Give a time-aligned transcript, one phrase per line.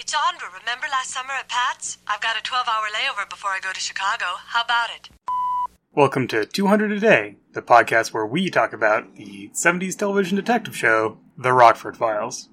[0.00, 0.46] It's Andra.
[0.60, 1.98] Remember last summer at Pat's?
[2.06, 4.26] I've got a 12 hour layover before I go to Chicago.
[4.46, 5.08] How about it?
[5.92, 10.76] Welcome to 200 a Day, the podcast where we talk about the 70s television detective
[10.76, 12.48] show, The Rockford Files.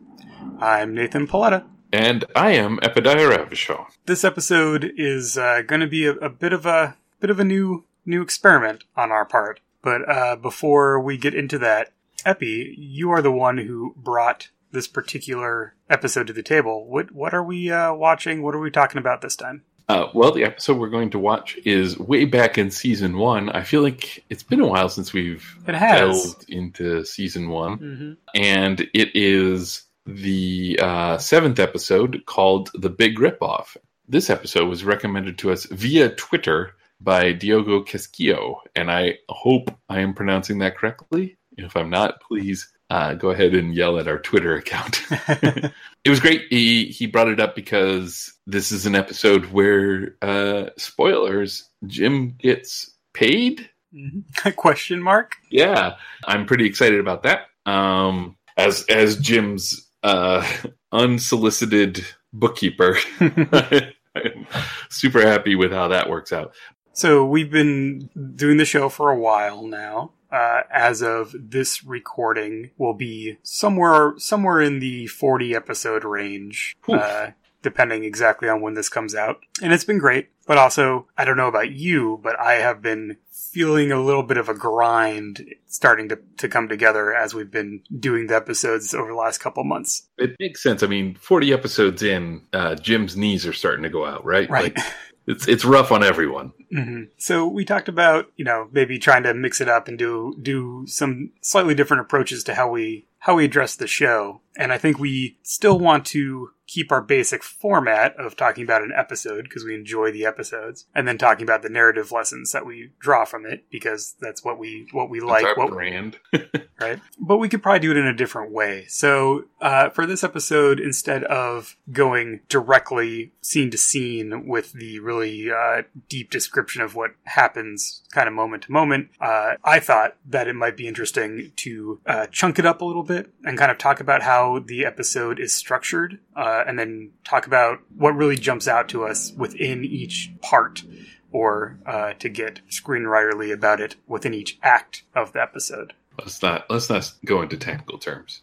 [0.59, 1.67] I'm Nathan Paoletta.
[1.93, 3.85] And I am Epidiah Ravachol.
[4.07, 7.43] This episode is uh, going to be a, a bit of a bit of a
[7.43, 9.59] new new experiment on our part.
[9.83, 11.91] But uh, before we get into that,
[12.25, 16.85] Epi, you are the one who brought this particular episode to the table.
[16.87, 18.43] What what are we uh, watching?
[18.43, 19.63] What are we talking about this time?
[19.87, 23.49] Uh, well, the episode we're going to watch is way back in season one.
[23.51, 26.23] I feel like it's been a while since we've It has.
[26.23, 28.11] delved into season one, Mm-hmm.
[28.35, 35.37] and it is the uh, seventh episode called "The Big Ripoff." This episode was recommended
[35.39, 41.37] to us via Twitter by Diogo Casquillo, and I hope I am pronouncing that correctly.
[41.57, 45.01] If I'm not, please uh, go ahead and yell at our Twitter account.
[45.09, 46.43] it was great.
[46.49, 52.91] He he brought it up because this is an episode where uh spoilers, Jim gets
[53.13, 53.69] paid.
[53.93, 54.49] Mm-hmm.
[54.55, 55.35] Question mark?
[55.49, 57.47] Yeah, I'm pretty excited about that.
[57.65, 60.47] Um as as Jim's uh
[60.91, 62.97] unsolicited bookkeeper.
[63.19, 64.47] I'm
[64.89, 66.53] super happy with how that works out.
[66.93, 70.11] So we've been doing the show for a while now.
[70.35, 77.27] Uh, as of this recording, will be somewhere somewhere in the forty episode range, uh,
[77.61, 79.39] depending exactly on when this comes out.
[79.61, 83.15] And it's been great, but also I don't know about you, but I have been
[83.31, 87.81] feeling a little bit of a grind starting to to come together as we've been
[87.97, 90.09] doing the episodes over the last couple months.
[90.17, 90.83] It makes sense.
[90.83, 94.49] I mean, 40 episodes in, uh Jim's knees are starting to go out, right?
[94.49, 94.75] Right.
[94.75, 94.85] Like,
[95.27, 96.51] it's it's rough on everyone.
[96.71, 100.35] hmm So we talked about you know maybe trying to mix it up and do
[100.41, 104.77] do some slightly different approaches to how we how we address the show, and I
[104.77, 109.63] think we still want to keep our basic format of talking about an episode because
[109.63, 113.45] we enjoy the episodes, and then talking about the narrative lessons that we draw from
[113.45, 115.57] it because that's what we what we That's like.
[115.57, 116.17] What, brand.
[116.79, 116.99] right?
[117.19, 118.85] But we could probably do it in a different way.
[118.87, 125.51] So uh, for this episode, instead of going directly scene to scene with the really
[125.51, 130.47] uh, deep description of what happens, kind of moment to moment, uh, I thought that
[130.47, 133.77] it might be interesting to uh, chunk it up a little bit and kind of
[133.77, 138.67] talk about how the episode is structured, uh, and then talk about what really jumps
[138.67, 140.83] out to us within each part.
[141.31, 145.91] Or uh, to get screenwriterly about it within each act of the episode.
[146.17, 148.41] Let's not let's not go into technical terms.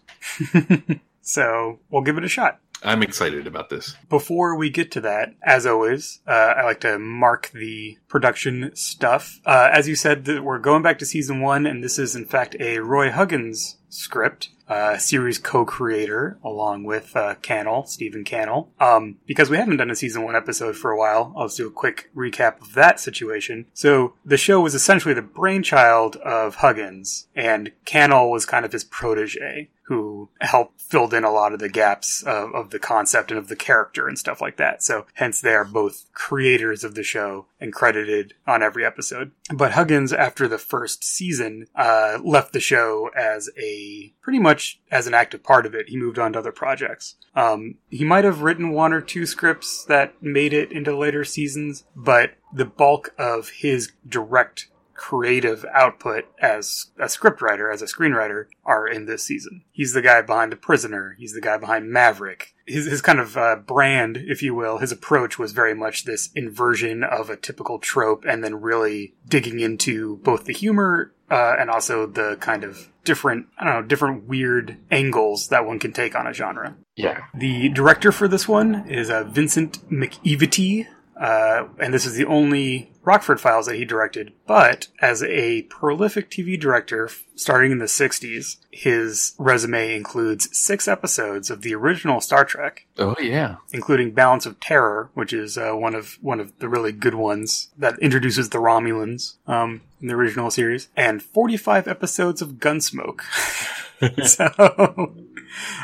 [1.23, 2.59] So we'll give it a shot.
[2.85, 3.95] I'm excited about this.
[4.11, 9.41] Before we get to that, as always, uh, I like to mark the production stuff.
[9.47, 12.25] Uh, as you said, that we're going back to season one, and this is in
[12.25, 18.71] fact a Roy Huggins script, uh, series co-creator along with uh, Cannell, Stephen Cannell.
[18.81, 21.67] Um, because we haven't done a season one episode for a while, I'll just do
[21.67, 23.67] a quick recap of that situation.
[23.75, 28.85] So the show was essentially the brainchild of Huggins, and Cannell was kind of his
[28.85, 33.39] protege who helped filled in a lot of the gaps of, of the concept and
[33.39, 34.83] of the character and stuff like that.
[34.83, 39.33] So hence they are both creators of the show and credited on every episode.
[39.53, 43.82] But Huggins, after the first season, uh, left the show as a
[44.21, 45.89] pretty much as an active part of it.
[45.89, 47.17] He moved on to other projects.
[47.35, 51.85] Um, he might have written one or two scripts that made it into later seasons,
[51.97, 58.87] but the bulk of his direct creative output as a scriptwriter, as a screenwriter, are
[58.87, 59.65] in this season.
[59.73, 61.17] He's the guy behind The Prisoner.
[61.19, 62.52] He's the guy behind Maverick.
[62.67, 66.31] His, his kind of uh, brand, if you will, his approach was very much this
[66.35, 71.71] inversion of a typical trope and then really digging into both the humor uh, and
[71.71, 76.15] also the kind of different, I don't know, different weird angles that one can take
[76.15, 76.77] on a genre.
[76.95, 77.25] Yeah.
[77.35, 80.87] The director for this one is uh, Vincent McEveety,
[81.17, 84.33] uh, and this is the only Rockford Files that he directed.
[84.47, 91.51] But as a prolific TV director starting in the 60s, his resume includes six episodes
[91.51, 93.57] of the original Star Trek, Oh yeah.
[93.73, 97.71] including Balance of Terror, which is uh, one of one of the really good ones
[97.77, 103.21] that introduces the Romulans um, in the original series, and 45 episodes of Gunsmoke.
[104.25, 105.15] so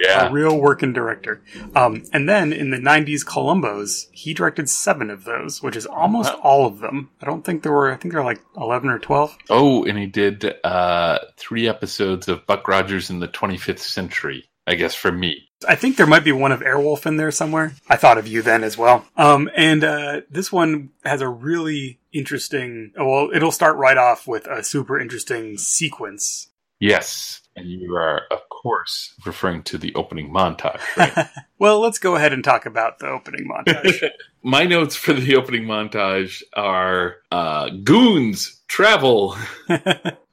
[0.00, 0.26] Yeah.
[0.28, 1.42] a real working director.
[1.74, 6.32] Um, and then in the 90s Columbos, he directed seven of those, which is almost
[6.34, 6.40] Wow.
[6.42, 7.10] all of them.
[7.22, 9.36] I don't think there were, I think there were like 11 or 12.
[9.50, 14.44] Oh, and he did uh three episodes of Buck Rogers in the 25th century.
[14.66, 15.48] I guess for me.
[15.66, 17.72] I think there might be one of Airwolf in there somewhere.
[17.88, 19.04] I thought of you then as well.
[19.16, 22.92] Um, and uh, this one has a really interesting.
[22.96, 26.48] Well, it'll start right off with a super interesting sequence.
[26.80, 27.40] Yes.
[27.58, 31.28] And you are, of course, referring to the opening montage, right?
[31.58, 34.08] well, let's go ahead and talk about the opening montage.
[34.42, 39.36] My notes for the opening montage are uh, goons travel.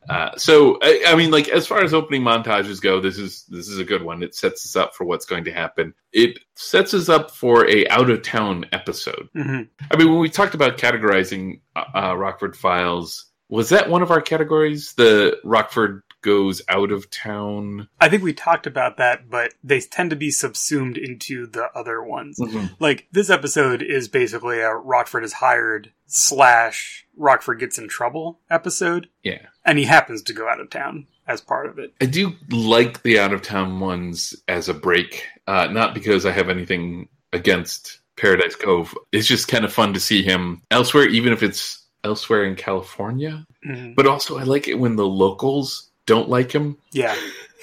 [0.10, 3.68] Uh, so I, I, mean, like as far as opening montages go, this is this
[3.68, 4.22] is a good one.
[4.22, 5.94] It sets us up for what's going to happen.
[6.14, 9.30] It sets us up for a out of town episode.
[9.36, 9.64] Mm-hmm.
[9.90, 14.12] I mean, when we talked about categorizing uh, uh, Rockford Files, was that one of
[14.12, 14.94] our categories?
[14.94, 17.88] The Rockford goes out of town.
[18.02, 22.02] I think we talked about that, but they tend to be subsumed into the other
[22.02, 22.40] ones.
[22.40, 22.74] Mm-hmm.
[22.80, 29.08] Like this episode is basically a Rockford is hired slash Rockford gets in trouble episode.
[29.24, 29.44] Yeah.
[29.64, 31.94] And he happens to go out of town as part of it.
[32.02, 36.32] I do like the out of town ones as a break, uh, not because I
[36.32, 38.96] have anything against Paradise Cove.
[39.12, 43.46] It's just kind of fun to see him elsewhere, even if it's elsewhere in California.
[43.64, 43.94] Mm-hmm.
[43.94, 46.78] But also, I like it when the locals don't like him.
[46.92, 47.16] Yeah.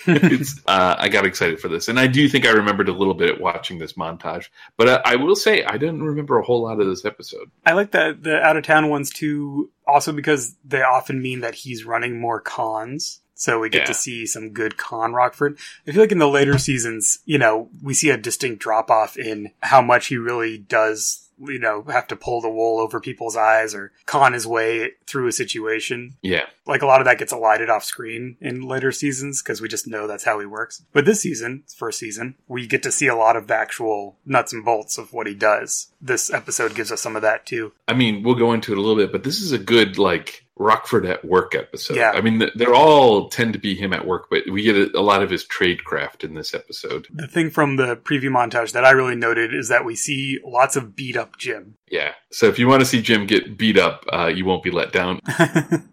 [0.06, 3.14] it's, uh, I got excited for this, and I do think I remembered a little
[3.14, 4.48] bit watching this montage.
[4.76, 7.50] But uh, I will say I didn't remember a whole lot of this episode.
[7.64, 11.54] I like the the out of town ones too, also because they often mean that
[11.54, 13.20] he's running more cons.
[13.34, 13.86] So we get Yeah.
[13.86, 15.58] to see some good con Rockford.
[15.86, 19.16] I feel like in the later seasons, you know, we see a distinct drop off
[19.16, 23.36] in how much he really does, you know, have to pull the wool over people's
[23.36, 26.14] eyes or con his way through a situation.
[26.22, 29.68] Yeah, Like a lot of that gets elided off screen in later seasons because we
[29.68, 30.84] just know that's how he works.
[30.92, 34.52] But this season, first season, we get to see a lot of the actual nuts
[34.52, 35.88] and bolts of what he does.
[36.00, 37.72] This episode gives us some of that too.
[37.88, 40.46] I mean we'll go into it a little bit, but this is a good like
[40.56, 41.96] Rockford at work episode.
[41.96, 42.12] Yeah.
[42.12, 44.98] I mean th- they're all tend to be him at work, but we get a,
[44.98, 47.08] a lot of his tradecraft in this episode.
[47.12, 50.76] The thing from the preview montage that I really noted is that we see lots
[50.76, 51.74] of beat up Jim.
[51.90, 52.12] Yeah.
[52.30, 54.92] So if you want to see Jim get beat up, uh, you won't be let
[54.92, 55.18] down.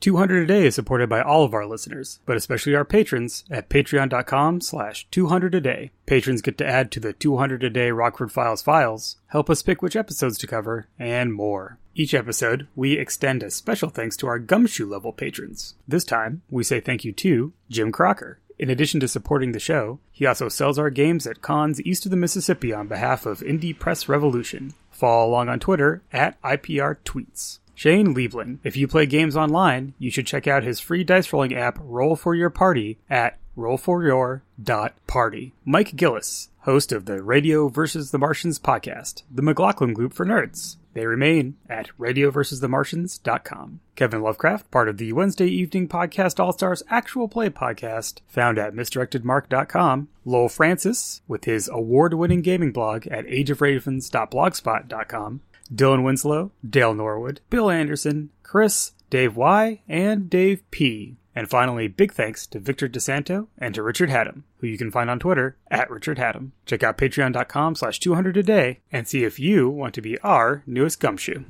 [0.00, 3.68] 200 a day is supported by all of our listeners, but especially our patrons at
[3.68, 5.90] patreon.com slash 200 a day.
[6.06, 9.82] Patrons get to add to the 200 a day Rockford Files files, help us pick
[9.82, 11.78] which episodes to cover, and more.
[11.94, 15.74] Each episode, we extend a special thanks to our gumshoe level patrons.
[15.88, 18.38] This time, we say thank you to Jim Crocker.
[18.58, 22.10] In addition to supporting the show, he also sells our games at cons east of
[22.10, 24.74] the Mississippi on behalf of Indie Press Revolution.
[24.90, 27.58] Follow along on Twitter at IPR Tweets.
[27.78, 28.58] Shane Liebling.
[28.64, 32.16] If you play games online, you should check out his free dice rolling app Roll
[32.16, 35.52] for Your Party at rollforyour.party.
[35.64, 38.10] Mike Gillis, host of the Radio vs.
[38.10, 40.74] the Martians podcast, the McLaughlin Group for Nerds.
[40.92, 43.78] They remain at radioversusthemartians.com.
[43.94, 48.74] Kevin Lovecraft, part of the Wednesday evening podcast All Stars actual play podcast, found at
[48.74, 50.08] misdirectedmark.com.
[50.24, 55.42] Lowell Francis, with his award winning gaming blog at ageofravens.blogspot.com.
[55.74, 61.16] Dylan Winslow, Dale Norwood, Bill Anderson, Chris, Dave Y, and Dave P.
[61.34, 65.08] And finally, big thanks to Victor DeSanto and to Richard Haddam, who you can find
[65.08, 66.52] on Twitter at Richard Haddam.
[66.66, 70.64] Check out patreon.com slash 200 a day and see if you want to be our
[70.66, 71.44] newest gumshoe.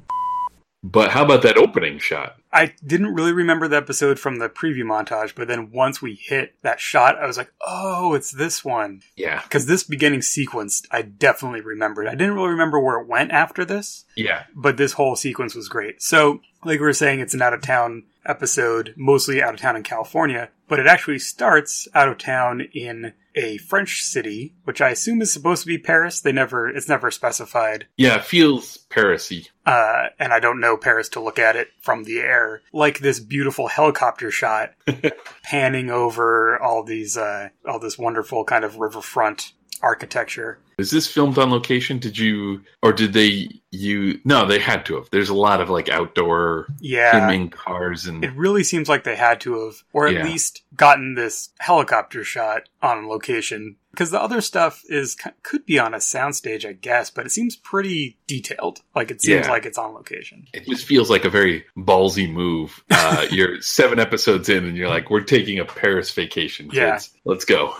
[0.82, 2.38] but how about that opening shot?
[2.52, 6.54] I didn't really remember the episode from the preview montage, but then once we hit
[6.62, 9.02] that shot, I was like, oh, it's this one.
[9.16, 9.42] Yeah.
[9.42, 12.06] Because this beginning sequence, I definitely remembered.
[12.06, 14.44] I didn't really remember where it went after this, Yeah.
[14.54, 16.00] but this whole sequence was great.
[16.02, 19.76] So, like we were saying, it's an out of town episode, mostly out of town
[19.76, 24.90] in California, but it actually starts out of town in a French city, which I
[24.90, 26.20] assume is supposed to be Paris.
[26.20, 27.86] They never, it's never specified.
[27.96, 29.49] Yeah, it feels Parisy.
[29.64, 32.62] Uh, and I don't know Paris to look at it from the air.
[32.73, 34.75] Like this beautiful helicopter shot
[35.44, 40.58] panning over all these, uh, all this wonderful kind of riverfront architecture.
[40.78, 41.99] Is this filmed on location?
[41.99, 43.49] Did you, or did they?
[43.70, 45.11] You no, they had to have.
[45.11, 47.28] There's a lot of like outdoor Yeah.
[47.28, 50.25] him in cars and It really seems like they had to have, or at Yeah.
[50.25, 53.76] least gotten this helicopter shot on location.
[53.90, 57.56] Because the other stuff is could be on a soundstage, I guess, but it seems
[57.56, 58.80] pretty detailed.
[58.94, 59.52] Like it seems Yeah.
[59.52, 60.47] like it's on location.
[60.54, 62.82] it just feels like a very ballsy move.
[62.90, 66.99] Uh, you're seven episodes in, and you're like, "We're taking a Paris vacation, Yeah.
[67.25, 67.75] Let's go."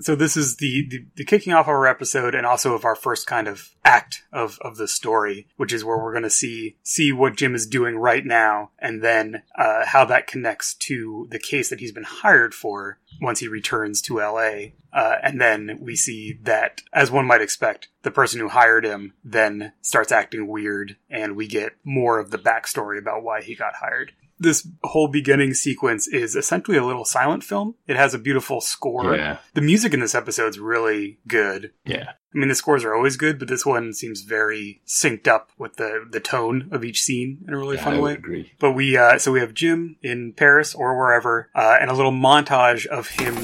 [0.00, 2.96] So this is the, the the kicking off of our episode, and also of our
[2.96, 6.76] first kind of act of of the story, which is where we're going to see
[6.82, 11.38] see what Jim is doing right now, and then uh, how that connects to the
[11.38, 14.74] case that he's been hired for once he returns to L.A.
[14.92, 19.14] Uh, and then we see that, as one might expect, the person who hired him
[19.24, 23.74] then starts acting weird, and we get more of the backstory about why he got
[23.76, 24.12] hired.
[24.42, 27.74] This whole beginning sequence is essentially a little silent film.
[27.86, 29.14] It has a beautiful score.
[29.16, 29.38] Yeah.
[29.54, 31.72] The music in this episode is really good.
[31.84, 32.10] Yeah.
[32.34, 35.76] I mean, the scores are always good, but this one seems very synced up with
[35.76, 38.12] the the tone of each scene in a really Yeah, fun I way.
[38.14, 38.52] agree.
[38.58, 42.10] But we, uh, so we have Jim in Paris or wherever, uh, and a little
[42.12, 43.34] montage of him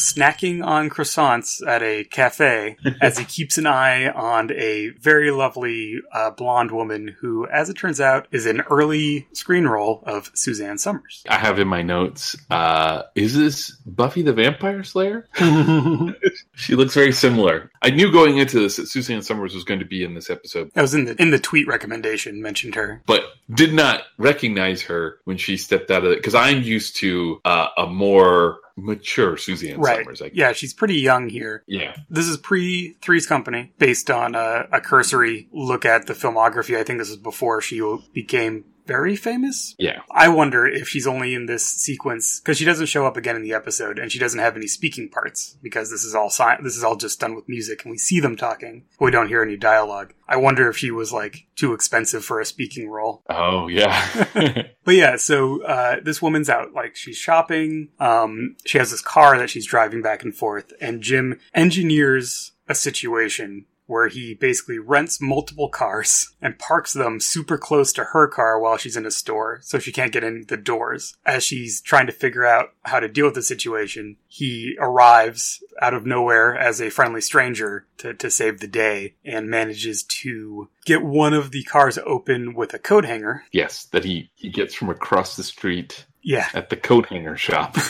[0.00, 5.98] snacking on croissants at a cafe as he keeps an eye on a very lovely
[6.12, 10.78] uh, blonde woman who, as it turns out, is an early screen role of Suzanne
[10.78, 11.24] Somers.
[11.28, 15.28] I have in my notes, uh, is this Buffy the Vampire Slayer?
[16.54, 17.70] she looks very similar.
[17.82, 20.70] I knew going into this that Suzanne Somers was going to be in this episode,
[20.74, 23.02] I was in the in the tweet recommendation mentioned her.
[23.06, 27.40] but did not recognize her when she stepped out of it because I'm used to
[27.44, 30.04] uh, a more mature Suzanne Right.
[30.04, 30.22] Somers.
[30.22, 31.62] I Yeah, she's pretty young here.
[31.66, 31.96] yeah.
[32.08, 36.76] This is pre Three's Company, based on a, a cursory look at the filmography.
[36.76, 37.80] I think this is before she
[38.12, 39.76] became very famous.
[39.78, 40.00] Yeah.
[40.10, 43.42] I wonder if she's only in this sequence because she doesn't show up again in
[43.42, 46.76] the episode, and she doesn't have any speaking parts because this is all si- this
[46.76, 49.42] is all just done with music, and we see them talking, but we don't hear
[49.42, 50.12] any dialogue.
[50.28, 53.22] I wonder if she was like too expensive for a speaking role.
[53.30, 54.64] Oh, yeah.
[54.82, 57.90] But yeah, so uh, this woman's out, like she's shopping.
[58.00, 62.74] Um, she has this car that she's driving back and forth, and Jim engineers a
[62.74, 68.58] situation where he basically rents multiple cars and parks them super close to her car
[68.58, 71.16] while she's in a store, so she can't get in the doors.
[71.26, 75.92] As she's trying to figure out how to deal with the situation, he arrives out
[75.92, 81.02] of nowhere as a friendly stranger to, to save the day and manages to get
[81.02, 83.44] one of the cars open with a coat hanger.
[83.50, 86.48] yes, that he, he gets from across the street Yeah.
[86.54, 87.74] at the coat hanger shop.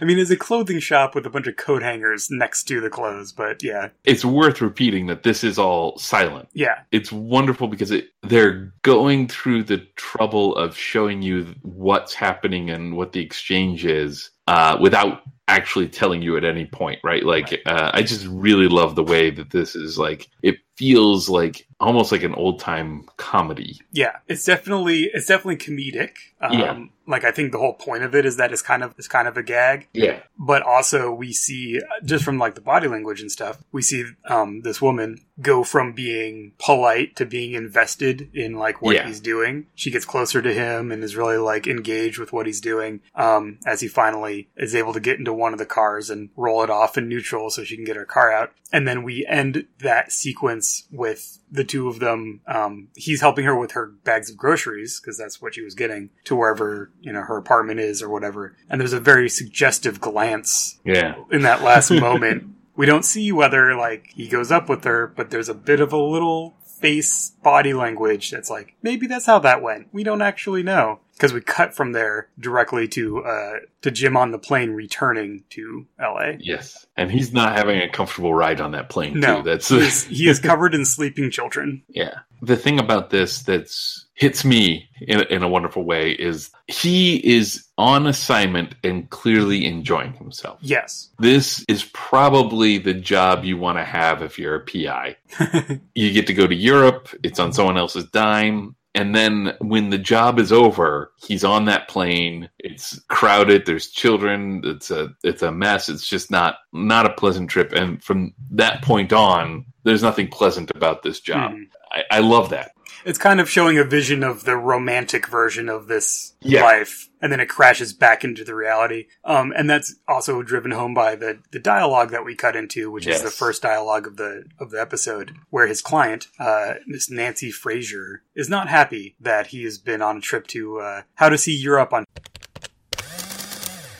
[0.00, 2.90] I mean, it's a clothing shop with a bunch of coat hangers next to the
[2.90, 6.48] clothes, but yeah, it's worth repeating that this is all silent.
[6.52, 12.70] yeah, it's wonderful because it they're going through the trouble of showing you what's happening
[12.70, 15.22] and what the exchange is uh, without
[15.56, 19.30] actually telling you at any point right like Uh, i just really love the way
[19.30, 24.16] that this is like it feels like almost like an old time comedy yeah.
[24.28, 26.12] It's definitely it's definitely comedic.
[26.40, 26.84] Um, Yeah.
[27.10, 29.28] Like I think the whole point of it is that it's kind of it's kind
[29.28, 33.30] of a gag, yeah but also we see just from like the body language and
[33.30, 38.80] stuff, we see um, this woman go from being polite to being invested in like
[38.80, 39.06] what Yeah.
[39.06, 39.66] he's doing.
[39.74, 43.00] She gets closer to him and is really like engaged with what he's doing.
[43.14, 46.62] Um, as he finally is able to get into one of the cars and roll
[46.62, 48.52] it off in neutral so she can get her car out.
[48.72, 52.40] And then we end that sequence with the two of them.
[52.46, 56.10] Um, he's helping her with her bags of groceries because that's what she was getting
[56.24, 58.56] to wherever you know her apartment is or whatever.
[58.68, 62.44] And there's a very suggestive glance yeah in that last moment.
[62.76, 65.92] We don't see whether like he goes up with her, but there's a bit of
[65.92, 69.88] a little face body language that's like maybe that's how that went.
[69.92, 74.30] We don't actually know because we cut from there directly to uh to Jim on
[74.30, 76.38] the plane returning to L.A.
[76.40, 79.78] yes and he's not having a comfortable ride on that plane No, too that's he
[79.80, 81.82] is, he is covered in sleeping children.
[81.88, 82.20] Yeah.
[82.42, 87.66] The thing about this that's hits me in, in a wonderful way is he is
[87.76, 90.58] on assignment and clearly enjoying himself.
[90.62, 95.16] Yes, This is probably the job you want to have if you're a PI.
[95.94, 98.74] you get to go to Europe, it's on someone else's dime.
[98.94, 102.50] And then when the job is over, he's on that plane.
[102.58, 103.64] It's crowded.
[103.64, 104.62] There's children.
[104.64, 105.88] It's a it's a mess.
[105.88, 107.72] It's just not not a pleasant trip.
[107.72, 111.52] And from that point on, there's nothing pleasant about this job.
[111.52, 111.68] Mhm.
[111.92, 112.72] I, I love that.
[113.04, 116.62] It's kind of showing a vision of the romantic version of this Yeah.
[116.62, 119.06] life, and then it crashes back into the reality.
[119.24, 123.06] Um, and that's also driven home by the the dialogue that we cut into, which
[123.06, 127.50] is the first dialogue of the of the episode, where his client, uh, Miss Nancy
[127.50, 131.38] Fraser, is not happy that he has been on a trip to uh, how to
[131.38, 132.04] see Europe on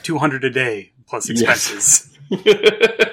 [0.03, 2.07] two hundred a day plus Yes.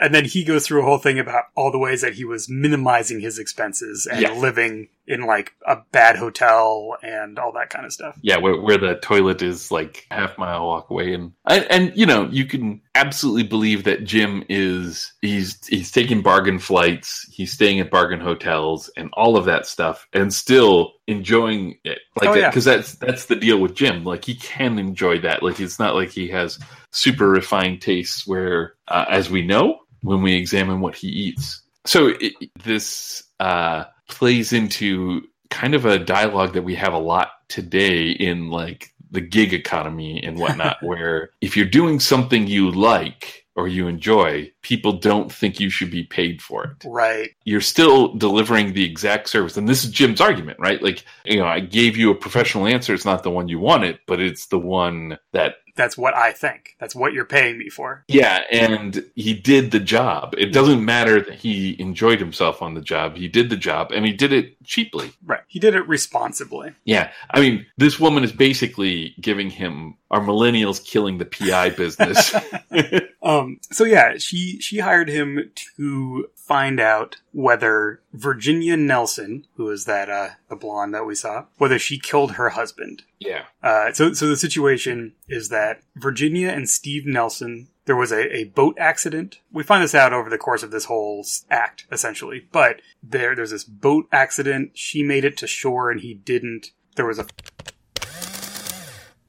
[0.00, 2.48] and then he goes through a whole thing about all the ways that he was
[2.48, 4.32] minimizing his expenses and Yeah.
[4.32, 8.14] living in like a bad hotel and all that kind of stuff.
[8.22, 12.28] yeah, where, where the toilet is like half mile walk away, and, and you know
[12.30, 17.90] you can absolutely believe that Jim is he's he's taking bargain flights, he's staying at
[17.90, 22.50] bargain hotels, and all of that stuff, and still enjoying it like Oh, that yeah.
[22.50, 24.04] because that's that's the deal with Jim.
[24.04, 25.42] Like he can enjoy that.
[25.42, 26.58] Like it's not like he has
[26.90, 28.26] super refined tastes.
[28.26, 33.84] Where uh, as we know when we examine what he eats, so it, this uh,
[34.08, 39.20] plays into kind of a dialogue that we have a lot today in like the
[39.20, 44.92] gig economy and whatnot, where if you're doing something you like or you enjoy, people
[44.92, 46.84] don't think you should be paid for it.
[46.84, 47.30] Right.
[47.44, 49.56] You're still delivering the exact service.
[49.56, 50.82] And this is Jim's argument, right?
[50.82, 52.92] Like, you know, I gave you a professional answer.
[52.92, 56.76] It's not the one you wanted, but it's the one that That's what I think.
[56.80, 58.04] That's what you're paying me for.
[58.08, 60.34] yeah, and he did the job.
[60.36, 63.16] It doesn't matter that he enjoyed himself on the job.
[63.16, 65.12] He did the job and he did it cheaply.
[65.24, 65.40] Right.
[65.46, 66.74] He did it responsibly.
[66.84, 67.10] Yeah.
[67.30, 72.34] I mean, this woman is basically giving him are millennials killing the PI business.
[73.20, 79.84] Um, so yeah, she she hired him to find out whether Virginia Nelson, who is
[79.84, 83.02] that uh the blonde that we saw, whether she killed her husband.
[83.18, 83.44] yeah.
[83.62, 87.68] Uh, so so the situation is that Virginia and Steve Nelson.
[87.84, 89.40] There was a, a boat accident.
[89.50, 92.46] We find this out over the course of this whole act, essentially.
[92.52, 94.72] But there, there's this boat accident.
[94.74, 96.72] She made it to shore and he didn't.
[96.96, 97.26] There was a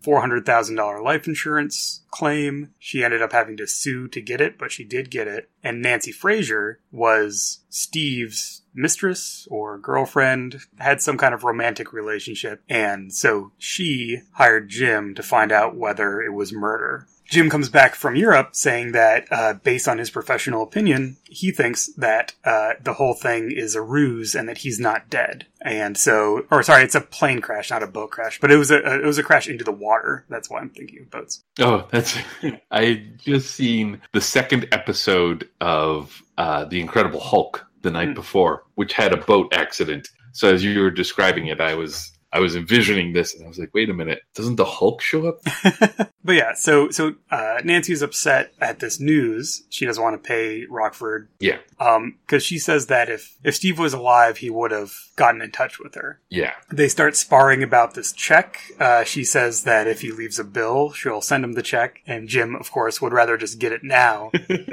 [0.03, 2.73] $400,000 life insurance claim.
[2.79, 5.49] She ended up having to sue to get it, but she did get it.
[5.63, 12.61] And Nancy Fraser was Steve's mistress or girlfriend, had some kind of romantic relationship.
[12.69, 17.07] And so she hired Jim to find out whether it was murder.
[17.29, 21.87] Jim comes back from Europe saying that, uh, based on his professional opinion, he thinks
[21.97, 25.45] that uh, the whole thing is a ruse and that he's not dead.
[25.61, 28.71] And so, or sorry, it's a plane crash, not a boat crash, but it was
[28.71, 30.25] a it was a crash into the water.
[30.29, 31.43] That's why I'm thinking of boats.
[31.59, 32.17] Oh, that's.
[32.71, 38.13] I just seen the second episode of uh, The Incredible Hulk the night Hmm.
[38.15, 40.09] before, which had a boat accident.
[40.31, 43.57] So as you were describing it, I was I was envisioning this, and I was
[43.57, 45.41] like, "Wait a minute, doesn't the Hulk show up?"
[46.29, 49.63] But yeah, so so uh, Nancy's upset at this news.
[49.69, 53.93] She doesn't want to pay Rockford Yeah, because she says that if if Steve was
[53.93, 56.19] alive, he would have gotten in touch with her.
[56.29, 58.57] yeah, They start sparring about this check.
[58.79, 62.29] Uh, she says that if he leaves a bill, she'll send him the check, and
[62.29, 64.31] Jim, of course, would rather just get it now.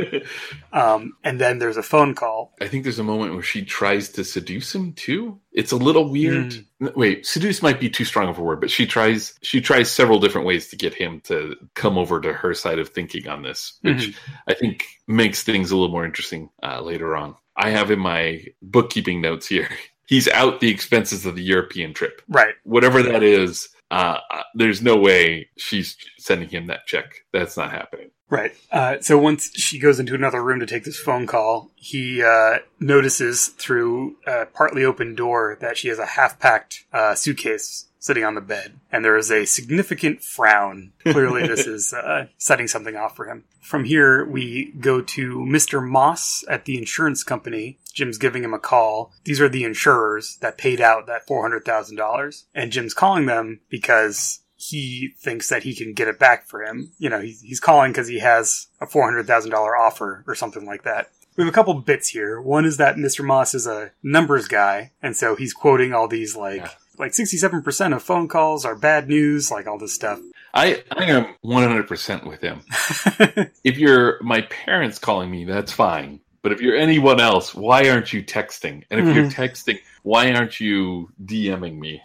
[0.73, 2.55] um, and then there's a phone call.
[2.61, 5.41] I think there's a moment where she tries to seduce him too.
[5.53, 6.55] It's a little weird.
[6.81, 9.91] N- Wait, seduce might be too strong of a word, but she tries she tries
[9.91, 13.43] several different ways to get him to come over to her side of thinking on
[13.43, 17.35] this, which I think makes things a little more interesting uh, later on.
[17.57, 19.69] I have in my bookkeeping notes here.
[20.07, 22.23] He's out the expenses of the European trip.
[22.29, 22.55] Right.
[22.65, 27.25] Whatever that is, uh, uh, there's no way she's sending him that check.
[27.33, 28.11] That's not happening.
[28.29, 28.57] Right.
[28.73, 32.59] Uh, so once she goes into another room to take this phone call, he uh,
[32.81, 38.25] notices through a partly open door that she has a half packed uh, suitcase sitting
[38.25, 38.81] on the bed.
[38.91, 40.93] And there is a significant frown.
[41.05, 43.45] Clearly, this is uh, setting something off for him.
[43.61, 45.87] From here, we go to Mr.
[45.87, 47.79] Moss at the insurance company.
[47.97, 49.15] Jim's giving him a call.
[49.25, 52.45] These are the insurers that paid out that $400,000.
[52.55, 56.93] And Jim's calling them because he thinks that he can get it back for him.
[56.99, 61.09] You know, he's, he's calling because he has a $400,000 offer or something like that.
[61.37, 62.39] We have a couple bits here.
[62.41, 63.25] One is that Mr.
[63.25, 66.71] Moss is a numbers guy, and so he's quoting all these like Yeah.
[66.99, 70.19] like 67% of phone calls are bad news, like all this stuff.
[70.55, 72.63] I, think I am 100% with him.
[73.65, 76.21] if you're my parents calling me, that's fine.
[76.47, 78.85] But if you're anyone else, why aren't you texting?
[78.89, 82.05] And if you're texting, why aren't you DMing me?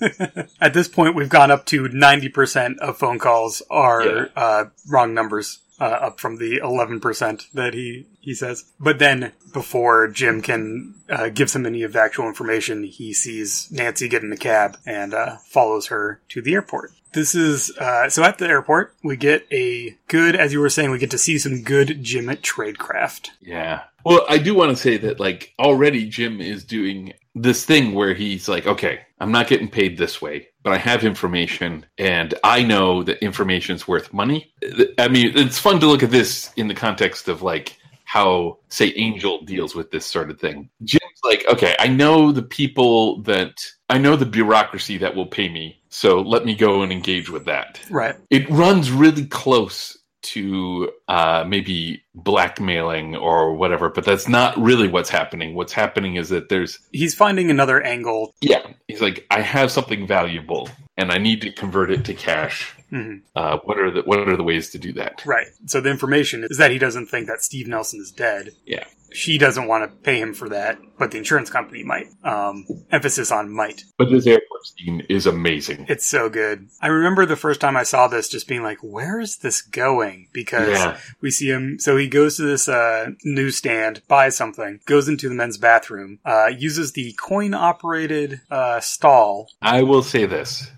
[0.60, 4.24] At this point, we've gone up to 90% of phone calls are Yeah.
[4.36, 8.64] uh, wrong numbers, uh, up from the 11% that he, he says.
[8.78, 13.68] But then, before Jim can uh, give him any of the actual information, he sees
[13.72, 16.92] Nancy get in the cab and uh, follows her to the airport.
[17.12, 20.90] This is, uh, so at the airport, we get a good, as you were saying,
[20.90, 23.28] we get to see some good Jim at Tradecraft.
[23.40, 23.84] Yeah.
[24.04, 28.14] Well, I do want to say that, like, already Jim is doing this thing where
[28.14, 32.62] he's like, okay, I'm not getting paid this way, but I have information and I
[32.62, 34.52] know that information's worth money.
[34.98, 37.77] I mean, it's fun to look at this in the context of, like,
[38.08, 40.70] how, say, Angel deals with this sort of thing.
[40.82, 43.52] Jim's like, okay, I know the people that,
[43.90, 47.44] I know the bureaucracy that will pay me, so let me go and engage with
[47.44, 48.16] that Right.
[48.30, 55.10] it runs really close to uh, maybe blackmailing or whatever, but that's not really what's
[55.10, 55.54] happening.
[55.54, 58.32] What's happening is that there's, He's finding another angle.
[58.40, 62.74] yeah, he's like, I have something valuable and I need to convert it to cash.
[62.92, 63.20] Mhm.
[63.36, 65.22] Uh, what are the what are the ways to do that?
[65.24, 65.46] Right.
[65.66, 68.50] So the information is that he doesn't think that Steve Nelson is dead.
[68.66, 68.84] Yeah.
[69.10, 72.08] She doesn't want to pay him for that, but the insurance company might.
[72.24, 73.84] Um, emphasis on might.
[73.96, 75.86] But this airport scene is amazing.
[75.88, 76.68] It's so good.
[76.82, 80.28] I remember the first time I saw this just being like, where is this going?
[80.34, 80.98] Because Yeah.
[81.22, 85.34] we see him, so he goes to this uh, newsstand, buys something, goes into the
[85.34, 89.48] men's bathroom, uh, uses the coin operated uh, stall.
[89.62, 90.70] I will say this.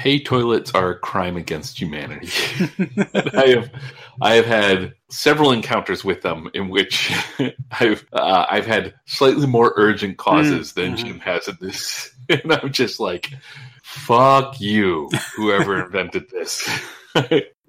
[0.00, 2.28] Pay toilets are a crime against humanity.
[3.34, 3.70] I have
[4.22, 7.12] I have had several encounters with them in which
[7.70, 10.96] I've uh, I've had slightly more urgent causes Mm, than mhm.
[10.96, 13.30] Jim has in this, and I'm just like,
[13.82, 16.66] "Fuck you, whoever invented this."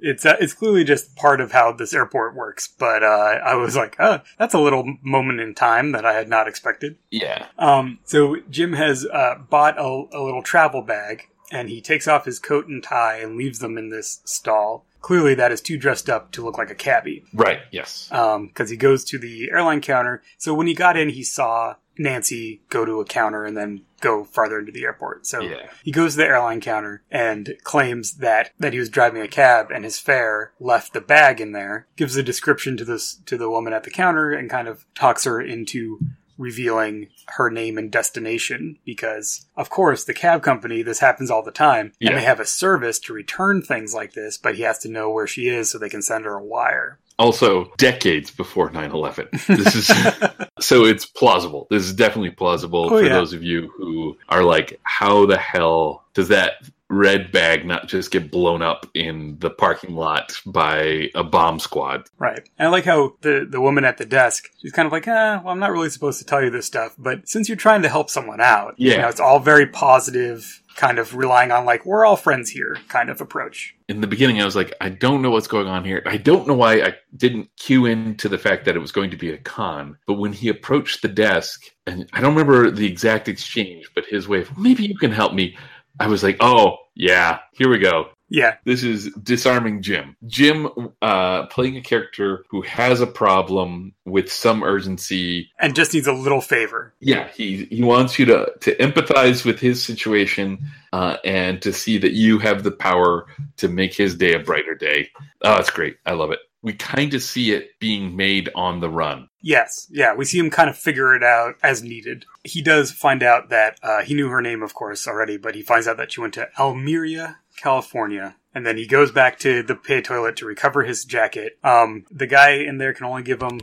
[0.04, 3.76] It's uh, it's clearly just part of how this airport works, but uh, I was
[3.76, 6.98] like, oh, that's a little moment in time that I had not expected.
[7.12, 12.08] yeah, Um, so Jim has uh, bought a, a little travel bag, and he takes
[12.08, 14.86] off his coat and tie and leaves them in this stall.
[15.02, 17.60] Clearly, that is too dressed up to look like a cabbie, right.
[17.72, 18.08] Yes.
[18.12, 20.22] Um, because he goes to the airline counter.
[20.38, 24.24] So when he got in, he saw Nancy go to a counter and then go
[24.24, 25.26] farther into the airport.
[25.28, 25.68] So Yeah.
[25.84, 29.72] he goes to the airline counter and claims that that he was driving a cab
[29.72, 31.88] and his fare left the bag in there.
[31.96, 35.24] Gives a description to this to the woman at the counter and kind of talks
[35.26, 36.00] her into
[36.42, 41.52] revealing her name and destination because of course the cab company this happens all the
[41.52, 42.10] time Yeah.
[42.10, 45.10] and they have a service to return things like this but he has to know
[45.12, 49.30] where she is so they can send her a wire Also, decades before 9/11.
[49.46, 49.88] This is
[50.60, 51.68] so it's plausible.
[51.70, 53.14] This is definitely plausible Oh, for yeah.
[53.14, 56.54] those of you who are like, "How the hell does that
[56.92, 62.08] red bag not just get blown up in the parking lot by a bomb squad?"
[62.20, 62.48] Right.
[62.60, 65.40] And I like how the, the woman at the desk, she's kind of like, eh,
[65.44, 67.90] well, I'm not really supposed to tell you this stuff, but since you're trying to
[67.90, 69.02] help someone out, you Yeah.
[69.02, 73.10] know, it's all very positive, kind of relying on like, we're all friends here kind
[73.10, 73.76] of approach.
[73.90, 76.02] in the beginning I was like, I don't know what's going on here.
[76.06, 79.18] I don't know why I didn't cue into the fact that it was going to
[79.18, 79.98] be a con.
[80.08, 84.30] But when he approached the desk, and I don't remember the exact exchange, but his
[84.30, 85.58] way of maybe you can help me.
[86.00, 88.10] I was like, oh yeah, here we go.
[88.32, 88.56] Yeah.
[88.64, 90.16] This is disarming Jim.
[90.26, 90.70] Jim
[91.02, 95.52] uh, playing a character who has a problem with some urgency.
[95.60, 96.94] And just needs a little favor.
[97.02, 100.60] Yeah, he he wants you to to empathize with his situation
[100.94, 103.28] uh, and to see that you have the power
[103.58, 105.10] to make his day a brighter day.
[105.44, 105.98] Oh, it's great.
[106.06, 106.40] I love it.
[106.62, 109.28] We kind of see it being made on the run.
[109.42, 109.88] Yes.
[109.90, 110.14] Yeah.
[110.14, 112.26] We see him kind of figure it out as needed.
[112.44, 115.62] He does find out that uh, he knew her name, of course, already, but he
[115.62, 118.36] finds out that she went to Almeria, California.
[118.54, 121.58] And then he goes back to the pay toilet to recover his jacket.
[121.64, 123.62] Um, the guy in there can only give him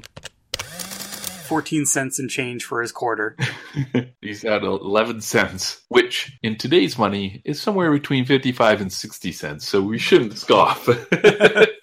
[1.48, 3.36] 14 cents in change for his quarter.
[4.20, 9.68] He's got 11 cents, which in today's money is somewhere between 55 and 60 cents,
[9.68, 10.88] so we shouldn't scoff.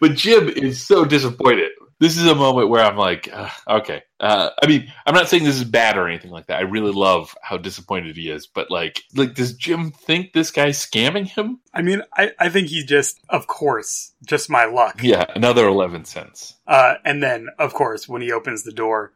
[0.00, 1.70] but Jim is so disappointed.
[1.98, 4.02] This is a moment where I'm like, uh, okay.
[4.18, 6.58] Uh, I mean, I'm not saying this is bad or anything like that.
[6.58, 10.78] I really love how disappointed he is, but like, like, does Jim think this guy's
[10.78, 11.60] scamming him?
[11.74, 15.02] I mean, I, I think he's just, of course, just my luck.
[15.02, 16.54] Yeah, another 11 cents.
[16.66, 19.12] Uh, and then, of course, when he opens the door,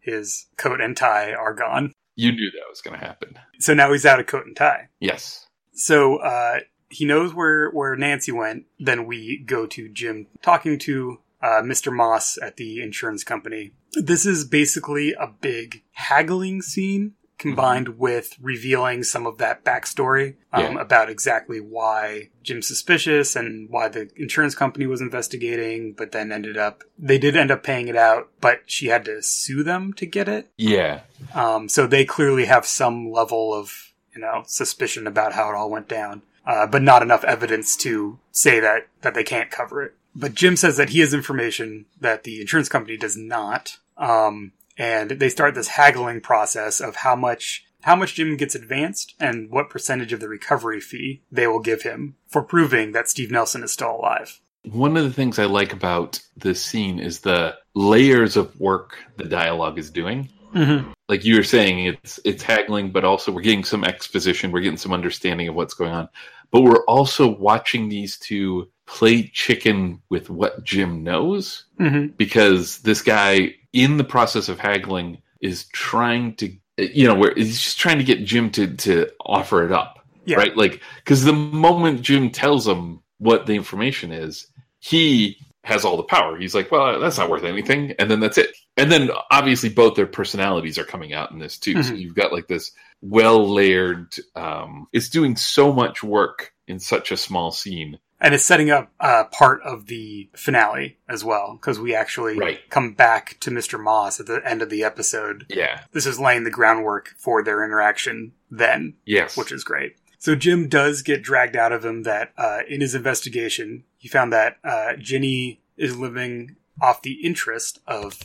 [0.00, 1.92] his coat and tie are gone.
[2.14, 3.38] You knew that was going to happen.
[3.58, 4.88] So now he's out of coat and tie.
[5.00, 5.46] Yes.
[5.72, 8.64] So uh, he knows where, where Nancy went.
[8.78, 11.92] Then we go to Jim talking to uh, Mr.
[11.92, 13.72] Moss at the insurance company.
[13.94, 20.74] This is basically a big haggling scene combined with revealing some of that backstory um,
[20.76, 20.80] Yeah.
[20.82, 26.58] about exactly why Jim's suspicious and why the insurance company was investigating, but then ended
[26.58, 30.04] up, they did end up paying it out, but she had to sue them to
[30.04, 30.50] get it.
[30.58, 31.00] Yeah.
[31.34, 35.70] Um, so they clearly have some level of, you know, suspicion about how it all
[35.70, 39.94] went down, uh, but not enough evidence to say that that they can't cover it.
[40.14, 45.10] But Jim says that he has information that the insurance company does not, um, and
[45.12, 49.70] they start this haggling process of how much how much Jim gets advanced and what
[49.70, 53.72] percentage of the recovery fee they will give him for proving that Steve Nelson is
[53.72, 54.40] still alive.
[54.64, 59.24] One of the things I like about this scene is the layers of work the
[59.24, 60.28] dialogue is doing.
[60.54, 60.90] Mm-hmm.
[61.10, 64.76] Like you were saying, it's it's haggling, but also we're getting some exposition, we're getting
[64.84, 66.08] some understanding of what's going on.
[66.52, 72.08] But we're also watching these two play chicken with what Jim knows, Mm-hmm.
[72.16, 77.60] because this guy, in the process of haggling, is trying to, you know, where he's
[77.60, 80.36] just trying to get Jim to to offer it up, Yeah.
[80.38, 80.56] right?
[80.56, 84.46] Like, because the moment Jim tells him what the information is,
[84.80, 86.38] he has all the power.
[86.38, 87.92] He's like, well, that's not worth anything.
[87.98, 88.56] And then that's it.
[88.76, 91.82] And then obviously both their personalities are coming out in this too.
[91.82, 92.00] So Mhm.
[92.00, 92.70] you've got like this
[93.02, 97.98] well layered, um, it's doing so much work in such a small scene.
[98.22, 102.60] and it's setting up uh, part of the finale as well because we actually Right.
[102.68, 103.82] come back to Mr.
[103.82, 105.46] Moss at the end of the episode.
[105.48, 105.80] Yeah.
[105.92, 109.38] This is laying the groundwork for their interaction then, Yes.
[109.38, 109.96] which is great.
[110.18, 114.32] So Jim does get dragged out of him that uh, in his investigation he found
[114.32, 118.18] that uh, Ginny is living off the interest of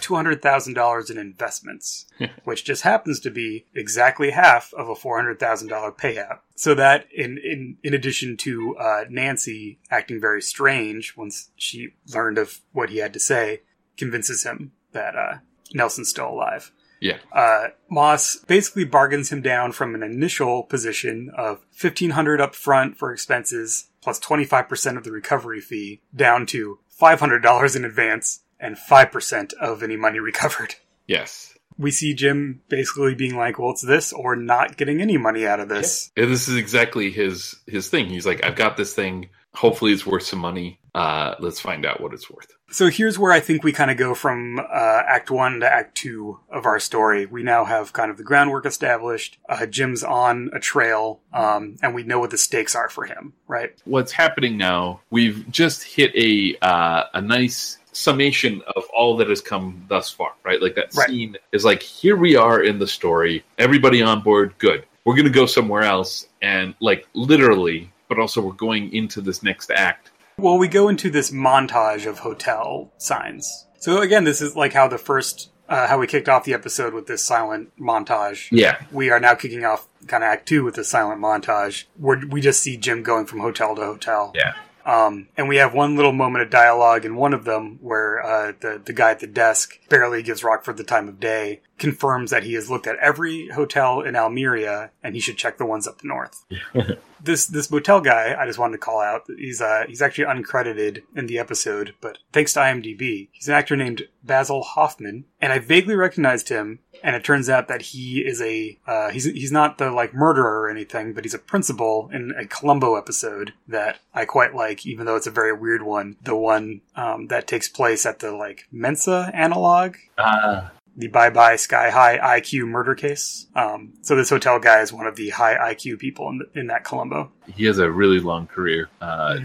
[0.00, 2.06] $200,000 in investments,
[2.44, 6.38] which just happens to be exactly half of a $400,000 payout.
[6.54, 12.38] So that, in, in, in addition to uh, Nancy acting very strange once she learned
[12.38, 13.60] of what he had to say,
[13.98, 15.34] convinces him that uh,
[15.74, 16.72] Nelson's still alive.
[17.00, 17.18] Yeah.
[17.30, 23.12] Uh, Moss basically bargains him down from an initial position of 1500 up front for
[23.12, 29.82] expenses plus 25% of the recovery fee down to $500 in advance and 5% of
[29.82, 30.76] any money recovered.
[31.08, 31.58] Yes.
[31.76, 35.58] We see Jim basically being like, well, it's this or not getting any money out
[35.58, 36.12] of this.
[36.16, 38.08] And this is exactly his his thing.
[38.08, 39.30] He's like, I've got this thing.
[39.56, 40.78] Hopefully, it's worth some money.
[40.94, 42.46] Uh, let's find out what it's worth.
[42.70, 44.62] So here's where I think we kind of go from uh,
[45.06, 47.26] Act One to Act Two of our story.
[47.26, 49.38] We now have kind of the groundwork established.
[49.48, 53.34] Uh, Jim's on a trail, um, and we know what the stakes are for him,
[53.46, 53.70] right?
[53.84, 55.00] What's happening now?
[55.10, 60.32] We've just hit a uh, a nice summation of all that has come thus far,
[60.44, 60.60] right?
[60.60, 61.08] Like that Right.
[61.08, 63.42] scene is like, here we are in the story.
[63.58, 64.54] Everybody on board.
[64.58, 64.84] Good.
[65.04, 69.42] We're going to go somewhere else, and like literally, but also we're going into this
[69.42, 70.10] next act.
[70.38, 73.66] Well, we go into this montage of hotel signs.
[73.78, 76.92] So again, this is like how the first, uh, how we kicked off the episode
[76.92, 78.48] with this silent montage.
[78.50, 78.82] Yeah.
[78.92, 82.40] We are now kicking off kind of Act Two with this silent montage, where we
[82.40, 84.32] just see Jim going from hotel to hotel.
[84.34, 84.54] Yeah.
[84.86, 88.52] Um, and we have one little moment of dialogue in one of them where uh,
[88.60, 92.44] the the guy at the desk barely gives Rockford the time of day, confirms that
[92.44, 96.04] he has looked at every hotel in Almeria and he should check the ones up
[96.04, 96.44] north.
[97.20, 99.22] this this motel guy, I just wanted to call out.
[99.36, 103.76] He's uh he's actually uncredited in the episode, but thanks to IMDb, he's an actor
[103.76, 106.78] named Basil Hoffman, and I vaguely recognized him.
[107.02, 110.62] And it turns out that he is a uh, he's he's not the like murderer
[110.62, 115.06] or anything, but he's a principal in a Columbo episode that I quite like, even
[115.06, 116.16] though it's a very weird one.
[116.22, 121.56] The one um, that takes place at the like Mensa analog Uh, the Bye Bye
[121.56, 123.46] Sky High IQ murder case.
[123.54, 126.66] Um, so this hotel guy is one of the high IQ people in, the, in
[126.68, 127.30] that Columbo.
[127.54, 128.88] he has a really long career.
[129.00, 129.44] Uh, Mhm.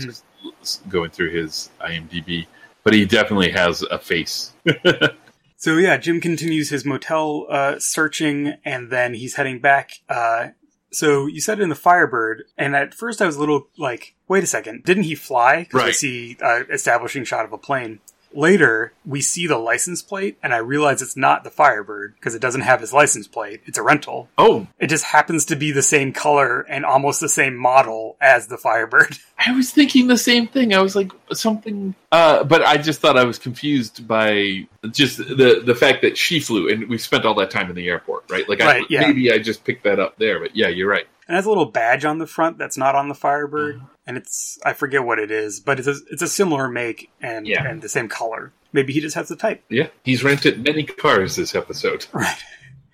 [0.60, 2.48] Just going through his IMDb,
[2.84, 4.54] but he definitely has a face.
[5.62, 9.92] So yeah, Jim continues his motel uh, searching, and then he's heading back.
[10.10, 10.48] Uh,
[10.92, 14.44] so you said in the Firebird, and at first I was a little like, wait
[14.44, 15.66] a second, didn't he fly?
[15.66, 18.00] Because I see uh, establishing shot of a plane.
[18.34, 22.42] Later, we see the license plate, and I realize it's not the Firebird because it
[22.42, 23.62] doesn't have his license plate.
[23.66, 24.30] It's a rental.
[24.38, 28.48] Oh, It just happens to be the same color and almost the same model as
[28.48, 29.18] the Firebird.
[29.38, 30.74] I was thinking the same thing.
[30.74, 35.62] I was like something, uh, but I just thought I was confused by just the
[35.66, 38.48] the fact that she flew, and we spent all that time in the airport, right?
[38.48, 39.02] Like, I, yeah.
[39.02, 41.06] maybe I just picked that up there, but yeah, you're right.
[41.28, 44.18] and it has a little badge on the front that's not on the Firebird, and
[44.18, 47.68] it's I forget what it is, but it's a, it's a similar make and Yeah.
[47.68, 48.52] and the same color.
[48.74, 49.64] Maybe he just has the type.
[49.70, 52.06] Yeah, he's rented many cars this episode.
[52.14, 52.38] Right.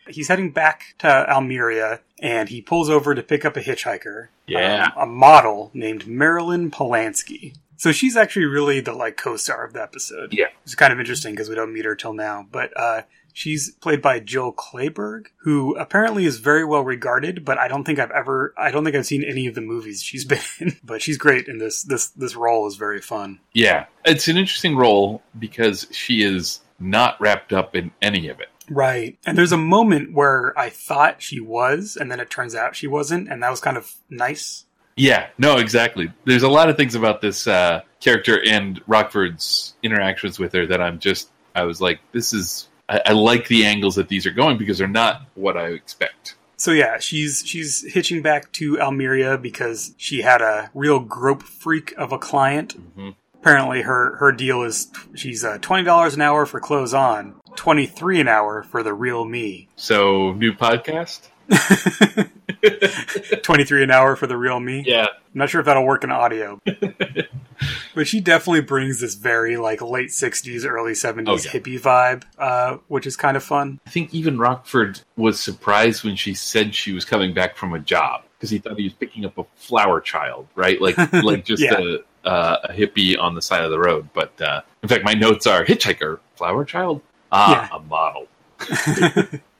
[0.09, 4.27] He's heading back to Almeria, and he pulls over to pick up a hitchhiker.
[4.47, 4.85] Yeah.
[4.95, 7.55] um, a model named Marilyn Polanski.
[7.75, 10.31] So she's actually really the like co-star of the episode.
[10.33, 10.45] Yeah.
[10.63, 13.01] It's kind of interesting because we don't meet her till now, but uh,
[13.37, 17.45] she's played by Jill Clayburgh, who apparently is very well regarded.
[17.45, 20.01] But I don't think I've ever, I don't think I've seen any of the movies
[20.01, 20.77] she's been in.
[20.83, 21.83] But she's great in this.
[21.83, 23.39] This this role is very fun.
[23.53, 28.49] Yeah, it's an interesting role because she is not wrapped up in any of it.
[28.69, 29.17] Right.
[29.25, 32.87] And there's a moment where I thought she was, and then it turns out she
[32.87, 34.65] wasn't, and that was kind of nice.
[34.97, 36.11] Yeah, no, exactly.
[36.25, 40.81] There's a lot of things about this uh, character and Rockford's interactions with her that
[40.81, 44.31] I'm just, I was like, this is, I, I like the angles that these are
[44.31, 46.35] going because they're not what I expect.
[46.57, 51.93] So yeah, she's she's hitching back to Almeria because she had a real grope freak
[51.97, 52.75] of a client.
[52.97, 53.15] Mhm.
[53.35, 57.85] Apparently, her her deal is she's uh, twenty dollars an hour for clothes on, twenty
[57.85, 61.29] three an hour for the real me, So, new podcast?
[63.43, 64.83] twenty three an hour for the real me.
[64.85, 65.07] Yeah.
[65.33, 66.59] I'm not sure if that'll work in audio,
[67.95, 71.51] but she definitely brings this very like late '60s, early '70s Oh, yeah.
[71.51, 73.79] hippie vibe, uh, which is kind of fun.
[73.85, 77.79] I think even Rockford was surprised when she said she was coming back from a
[77.79, 80.81] job because he thought he was picking up a flower child, right?
[80.81, 81.77] Like, like just Yeah.
[81.77, 84.09] a, uh, a hippie on the side of the road.
[84.13, 88.27] But uh, in fact, my notes are hitchhiker, flower child, ah, a model.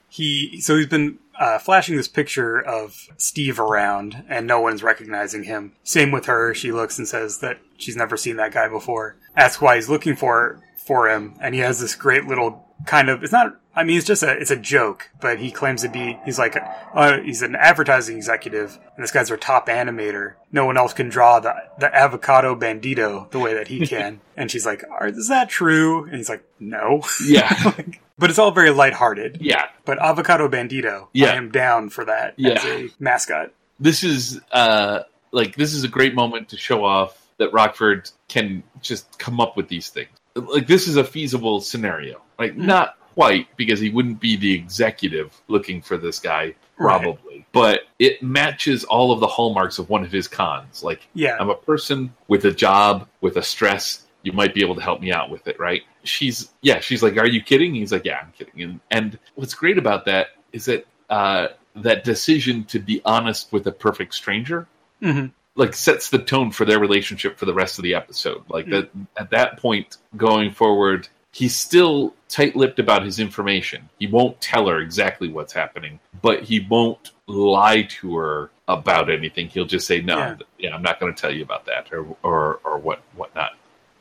[0.10, 5.44] he so he's been uh, flashing this picture of Steve around, and no one's recognizing
[5.44, 5.74] him.
[5.84, 9.18] Same with her; she looks and says that she's never seen that guy before.
[9.36, 13.24] Asks why he's looking for for him, and he has this great little kind of.
[13.24, 13.60] It's not.
[13.76, 14.32] I mean, it's just a.
[14.32, 16.18] It's a joke, but he claims to be.
[16.26, 16.58] He's like,
[16.94, 20.34] uh, he's an advertising executive, and this guy's our top animator.
[20.52, 24.20] No one else can draw the the avocado bandito the way that he can.
[24.36, 27.74] and she's like, "Are- "Is that true?" And he's like, "No." Yeah.
[28.18, 29.38] but it's all very lighthearted.
[29.42, 29.66] yeah.
[29.86, 31.32] But avocado bandito, Yeah.
[31.32, 32.66] I am down for that as Yeah.
[32.68, 33.52] a mascot.
[33.80, 38.64] This is uh like this is a great moment to show off that Rockford can
[38.82, 40.10] just come up with these things.
[40.34, 42.22] Like this is a feasible scenario.
[42.40, 47.46] Like not quite because he wouldn't be the executive looking for this guy probably.
[47.52, 50.84] But it matches all of the hallmarks of one of his cons.
[50.84, 51.36] Like Yeah.
[51.40, 54.04] I'm a person with a job, with a stress.
[54.22, 55.82] You might be able to help me out with it, right?
[56.04, 57.74] She's, yeah, she's like, Are you kidding?
[57.74, 58.62] He's like, Yeah, I'm kidding.
[58.62, 61.48] And, and what's great about that is that uh,
[61.78, 64.68] that decision to be honest with a perfect stranger,
[65.02, 65.32] Mhm.
[65.56, 68.44] like, sets the tone for their relationship for the rest of the episode.
[68.50, 73.88] Like, that at that point going forward, he's still tight lipped about his information.
[74.00, 79.48] He won't tell her exactly what's happening, but he won't lie to her about anything.
[79.48, 80.36] He'll just say, "No, Yeah.
[80.58, 83.52] yeah, I'm not going to tell you about that," or or or what whatnot.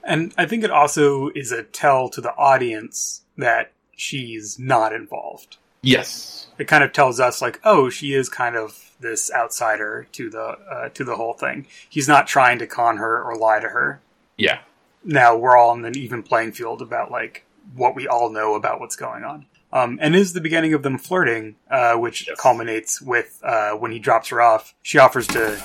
[0.03, 5.59] And I think it also is a tell to the audience that she's not involved.
[5.83, 10.31] Yes, It kind of tells us like, oh, she is kind of this outsider to
[10.31, 11.67] the uh, to the whole thing.
[11.89, 14.01] He's not trying to con her or lie to her.
[14.39, 14.61] yeah,
[15.07, 18.81] Now we're all on an even playing field about like what we all know about
[18.81, 19.47] what's going on.
[19.73, 22.39] Um, and is the beginning of them flirting, uh, which Yes.
[22.41, 24.75] culminates with uh, when he drops her off.
[24.83, 25.59] She offers to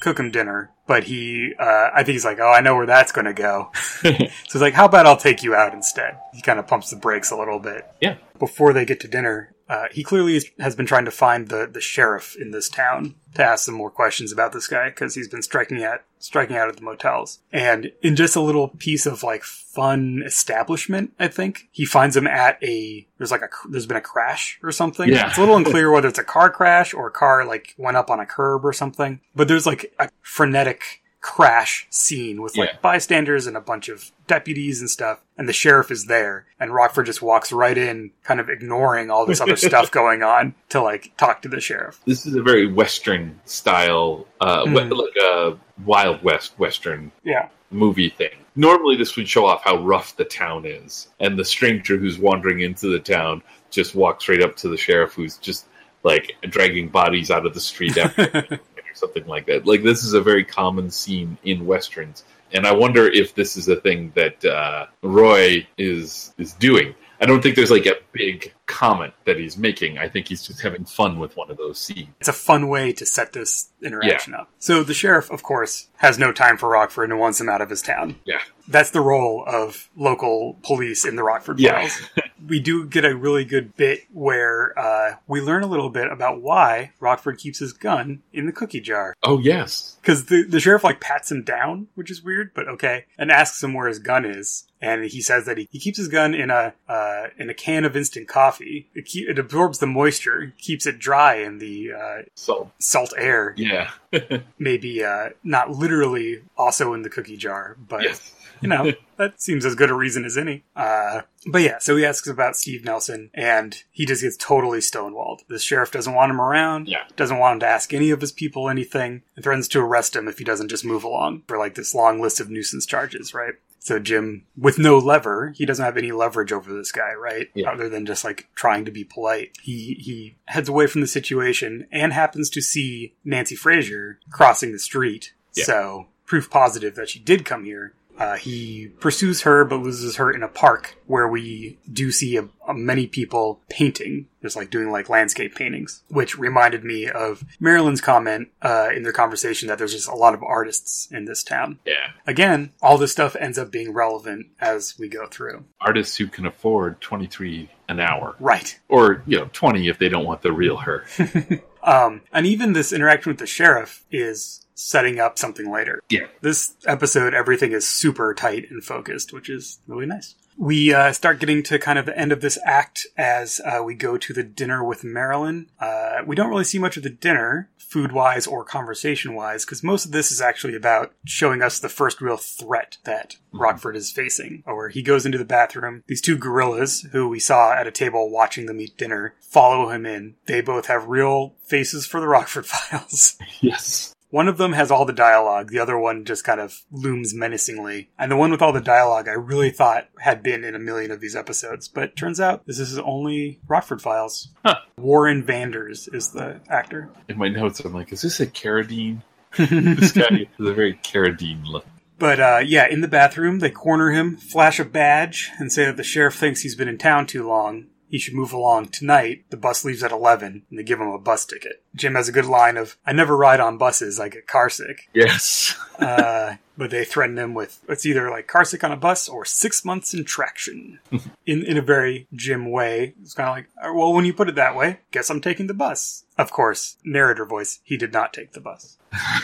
[0.00, 3.10] cook him dinner, but he, uh, I think he's like, oh, I know where that's
[3.10, 3.70] going to go.
[3.74, 4.10] so
[4.52, 6.18] he's like, how about I'll take you out instead?
[6.34, 7.86] He kind of pumps the brakes a little bit.
[8.00, 8.16] yeah.
[8.38, 11.80] Before they get to dinner, uh, he clearly has been trying to find the, the
[11.80, 15.42] sheriff in this town to ask some more questions about this guy because he's been
[15.42, 17.40] striking at striking out at the motels.
[17.52, 22.26] And in just a little piece of like fun establishment, I think he finds him
[22.26, 25.08] at a there's like a there's been a crash or something.
[25.08, 25.28] Yeah.
[25.28, 28.10] It's a little unclear whether it's a car crash or a car like went up
[28.10, 29.20] on a curb or something.
[29.34, 32.76] But there's like a frenetic crash scene with like Yeah.
[32.82, 37.06] bystanders and a bunch of deputies and stuff, and the sheriff is there, and Rockford
[37.06, 41.16] just walks right in, kind of ignoring all this other stuff going on to like
[41.16, 41.98] talk to the sheriff.
[42.06, 44.90] This is a very Western style, uh, Mhm.
[44.94, 45.56] like a
[45.86, 47.48] Wild West Western Yeah.
[47.70, 48.36] movie thing.
[48.54, 52.60] Normally, this would show off how rough the town is, and the stranger who's wandering
[52.60, 55.64] into the town just walks right up to the sheriff, who's just
[56.02, 58.60] like dragging bodies out of the street after
[58.94, 59.66] or something like that.
[59.66, 63.68] Like this is a very common scene in westerns, and I wonder if this is
[63.68, 66.94] a thing that uh, Roy is is doing.
[67.20, 69.98] I don't think there's like a big comment that he's making.
[69.98, 72.08] I think he's just having fun with one of those scenes.
[72.20, 74.50] It's a fun way to set this interaction up.
[74.58, 77.70] So the sheriff, of course, has no time for Rockford and wants him out of
[77.70, 78.16] his town.
[78.24, 78.40] Yeah.
[78.66, 81.86] That's the role of local police in the Rockford Yeah.
[81.86, 82.02] Files.
[82.48, 86.40] we do get a really good bit where uh, we learn a little bit about
[86.40, 89.14] why Rockford keeps his gun in the cookie jar.
[89.22, 93.04] Oh yes, Because the, the sheriff like pats him down, which is weird, but okay,
[93.18, 96.08] and asks him where his gun is, and he says that he, he keeps his
[96.08, 98.53] gun in a uh, in a can of instant coffee.
[98.60, 103.54] It, keep, it absorbs the moisture, keeps it dry in the uh, so salt air.
[103.56, 103.90] yeah,
[104.58, 108.34] Maybe uh, not literally also in the cookie jar, but yes.
[108.60, 110.64] you know, that seems as good a reason as any.
[110.76, 115.40] Uh, but yeah, so he asks about Steve Nelson, and he just gets totally stonewalled.
[115.48, 117.04] The sheriff doesn't want him around, Yeah.
[117.16, 120.28] doesn't want him to ask any of his people anything, and threatens to arrest him
[120.28, 123.54] if he doesn't just move along for like this long list of nuisance charges, right?
[123.84, 127.48] So Jim, with no lever, he doesn't have any leverage over this guy, right?
[127.52, 127.70] Yeah.
[127.70, 129.58] Other than just like trying to be polite.
[129.62, 134.78] He he heads away from the situation and happens to see Nancy Fraser crossing the
[134.78, 135.34] street.
[135.52, 135.64] Yeah.
[135.64, 137.92] So proof positive that she did come here.
[138.18, 142.48] Uh, he pursues her, but loses her in a park where we do see a,
[142.66, 148.00] a many people painting, just like doing like landscape paintings, which reminded me of Marilyn's
[148.00, 151.78] comment uh, in their conversation that there's just a lot of artists in this town.
[151.84, 152.12] Yeah.
[152.26, 155.64] Again, all this stuff ends up being relevant as we go through.
[155.80, 158.36] Artists who can afford 23 an hour.
[158.38, 158.78] Right.
[158.88, 161.04] Or, you know, 20 if they don't want the real her.
[161.84, 166.00] Um, and even this interaction with the sheriff is setting up something later.
[166.08, 166.26] Yeah.
[166.40, 170.34] This episode, everything is super tight and focused, which is really nice.
[170.56, 173.94] We uh, start getting to kind of the end of this act as uh, we
[173.94, 175.68] go to the dinner with Marilyn.
[175.80, 179.82] Uh, we don't really see much of the dinner, food wise or conversation wise, because
[179.82, 184.12] most of this is actually about showing us the first real threat that Rockford is
[184.12, 184.62] facing.
[184.64, 186.04] Or he goes into the bathroom.
[186.06, 190.06] These two gorillas, who we saw at a table watching them eat dinner, follow him
[190.06, 190.36] in.
[190.46, 193.36] They both have real faces for the Rockford files.
[193.60, 194.13] yes.
[194.34, 198.10] One of them has all the dialogue, the other one just kind of looms menacingly.
[198.18, 201.12] And the one with all the dialogue I really thought had been in a million
[201.12, 204.48] of these episodes, but turns out this is only Rockford Files.
[204.66, 204.78] Huh.
[204.98, 207.10] Warren Vanders is the actor.
[207.28, 209.22] In my notes, I'm like, is this a Carradine?
[209.56, 211.86] this guy is a very Carradine look.
[212.18, 215.96] But uh, yeah, in the bathroom, they corner him, flash a badge, and say that
[215.96, 217.86] the sheriff thinks he's been in town too long.
[218.14, 219.42] He should move along tonight.
[219.50, 221.82] The bus leaves at 11, and they give him a bus ticket.
[221.96, 225.08] Jim has a good line of, I never ride on buses, I get carsick.
[225.12, 225.76] Yes.
[225.96, 229.84] Uh, but they threaten him with, it's either like carsick on a bus or six
[229.84, 230.98] months in traction.
[231.46, 233.14] in, in a very Jim way.
[233.22, 235.68] It's kind of like, "Uh, well, when you put it that way, guess I'm taking
[235.68, 236.24] the bus.
[236.36, 238.98] Of course, narrator voice, he did not take the bus.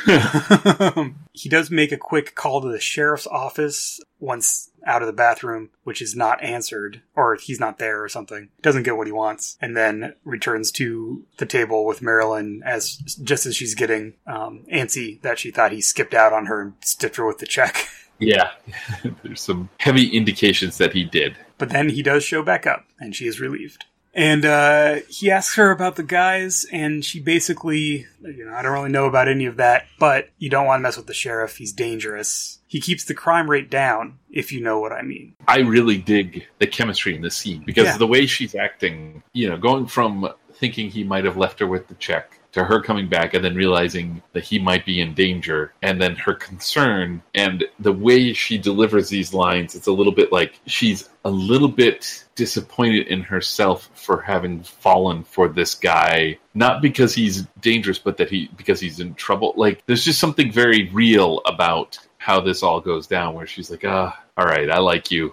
[1.33, 5.70] he does make a quick call to the sheriff's office once out of the bathroom,
[5.85, 8.49] which is not answered, or he's not there or something.
[8.62, 13.47] Doesn't get what he wants, and then returns to the table with Marilyn as just
[13.47, 17.16] as she's getting um, antsy that she thought he skipped out on her and stiffed
[17.16, 17.89] her with the check.
[18.18, 18.51] yeah.
[19.22, 21.37] There's some heavy indications that he did.
[21.59, 23.85] But then he does show back up, and she is relieved.
[24.13, 28.73] And uh, he asks her about the guys, and she basically, you know, I don't
[28.73, 31.57] really know about any of that, but you don't want to mess with the sheriff.
[31.57, 32.59] He's dangerous.
[32.67, 35.35] He keeps the crime rate down, if you know what I mean.
[35.47, 37.99] I really dig the chemistry in this scene because Yeah.
[37.99, 41.87] the way she's acting, you know, going from thinking he might have left her with
[41.89, 45.73] the check to her coming back and then realizing that he might be in danger
[45.83, 50.33] and then her concern and the way she delivers these lines it's a little bit
[50.33, 56.81] like she's a little bit disappointed in herself for having fallen for this guy not
[56.81, 60.89] because he's dangerous but that he because he's in trouble like there's just something very
[60.91, 65.11] real about how this all goes down where she's like ah all right i like
[65.11, 65.33] you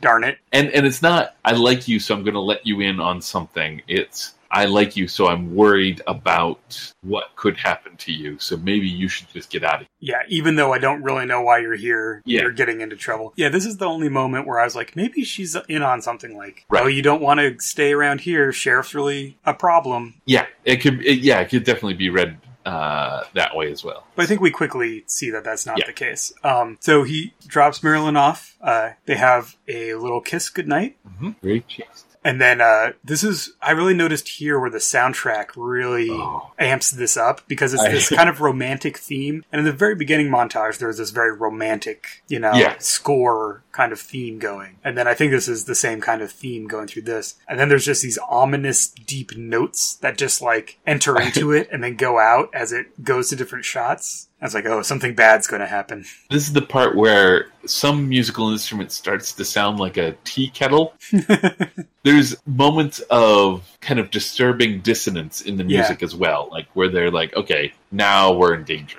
[0.00, 0.38] Darn it.
[0.52, 3.20] and and it's not I like you, so I'm going to let you in on
[3.20, 3.82] something.
[3.86, 8.38] It's I like you, so I'm worried about what could happen to you.
[8.38, 9.88] So maybe you should just get out of here.
[10.00, 12.42] Yeah, even though I don't really know why you're here, Yeah.
[12.42, 13.32] you're getting into trouble.
[13.36, 16.36] Yeah, this is the only moment where I was like, maybe she's in on something
[16.36, 16.82] like, Right.
[16.82, 18.52] oh, you don't want to stay around here.
[18.52, 20.14] Sheriff's really a problem.
[20.26, 21.04] Yeah, it could.
[21.06, 24.04] It, yeah, it could definitely be read uh, that way as well.
[24.16, 25.86] But I think we quickly see that that's not Yeah.
[25.86, 26.32] the case.
[26.44, 28.56] Um, so he drops Marilyn off.
[28.60, 30.96] Uh, they have a little kiss goodnight.
[31.08, 31.30] Mm-hmm.
[31.42, 32.06] Very chaste.
[32.22, 36.50] And then uh, this is, I really noticed here where the soundtrack really Oh.
[36.58, 39.44] amps this up because it's this kind of romantic theme.
[39.50, 42.76] And in the very beginning montage, there's this very romantic, you know, Yeah.
[42.78, 44.76] score kind of theme going.
[44.84, 47.36] And then I think this is the same kind of theme going through this.
[47.48, 51.82] And then there's just these ominous, deep notes that just like enter into it and
[51.84, 54.28] then go out as it goes to different shots.
[54.42, 56.06] I was like, oh, something bad's going to happen.
[56.30, 60.94] This is the part where some musical instrument starts to sound like a tea kettle.
[62.02, 65.80] There's moments of kind of disturbing dissonance in the Yeah.
[65.80, 68.98] music as well, like where they're like, okay, now we're in danger.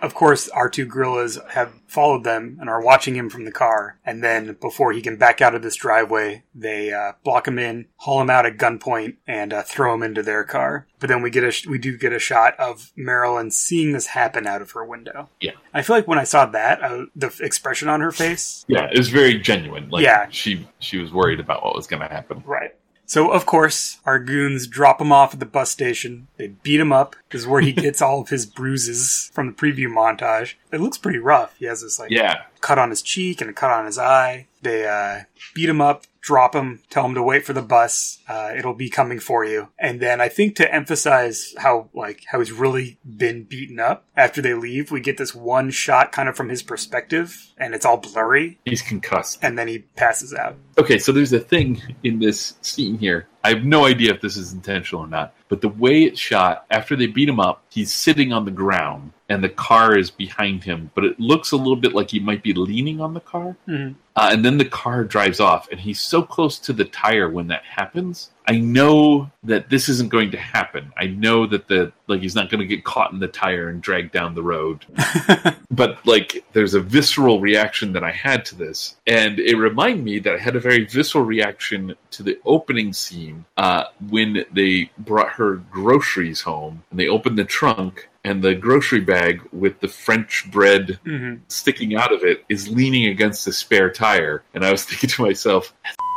[0.00, 3.98] Of course, our two gorillas have followed them and are watching him from the car.
[4.04, 7.86] And then, before he can back out of this driveway, they uh, block him in,
[7.96, 10.86] haul him out at gunpoint, and uh, throw him into their car.
[10.98, 14.06] But then we get a sh- we do get a shot of Marilyn seeing this
[14.08, 15.28] happen out of her window.
[15.40, 15.52] Yeah.
[15.72, 18.88] I feel like when I saw that, uh, the f- expression on her face, Yeah,
[18.90, 19.88] it was very genuine.
[19.90, 20.26] Like Yeah.
[20.30, 22.42] she she was worried about what was going to happen.
[22.46, 22.74] right.
[23.12, 26.28] So of course, our goons drop him off at the bus station.
[26.38, 27.14] They beat him up.
[27.28, 30.54] This is where he gets all of his bruises from the preview montage.
[30.72, 31.54] It looks pretty rough.
[31.58, 34.46] He has this like Yeah, cut on his cheek and a cut on his eye.
[34.62, 38.20] They uh, beat him up, drop him, tell him to wait for the bus.
[38.28, 39.68] Uh, it'll be coming for you.
[39.78, 44.40] And then I think to emphasize how like how he's really been beaten up after
[44.40, 47.96] they leave, we get this one shot kind of from his perspective, and it's all
[47.96, 49.40] blurry, he's concussed.
[49.42, 50.56] and then he passes out.
[50.78, 53.26] Okay, so there's a thing in this scene here.
[53.44, 56.64] I have no idea if this is intentional or not, but the way it's shot,
[56.70, 60.64] after they beat him up, he's sitting on the ground and the car is behind
[60.64, 63.56] him, but it looks a little bit like he might be leaning on the car.
[63.66, 63.94] Mhm.
[64.14, 67.46] Uh, and then the car drives off, and he's so close to the tire when
[67.48, 68.30] that happens.
[68.46, 70.92] I know that this isn't going to happen.
[70.96, 73.80] I know that the like he's not going to get caught in the tire and
[73.80, 74.84] dragged down the road.
[75.70, 80.18] but like, there's a visceral reaction that I had to this, and it reminded me
[80.20, 85.30] that I had a very visceral reaction to the opening scene uh, when they brought
[85.32, 88.08] her groceries home, and they opened the trunk.
[88.24, 93.06] And the grocery bag with the French bread hmm sticking out of it is leaning
[93.06, 94.44] against a spare tire.
[94.54, 95.74] And I was thinking to myself,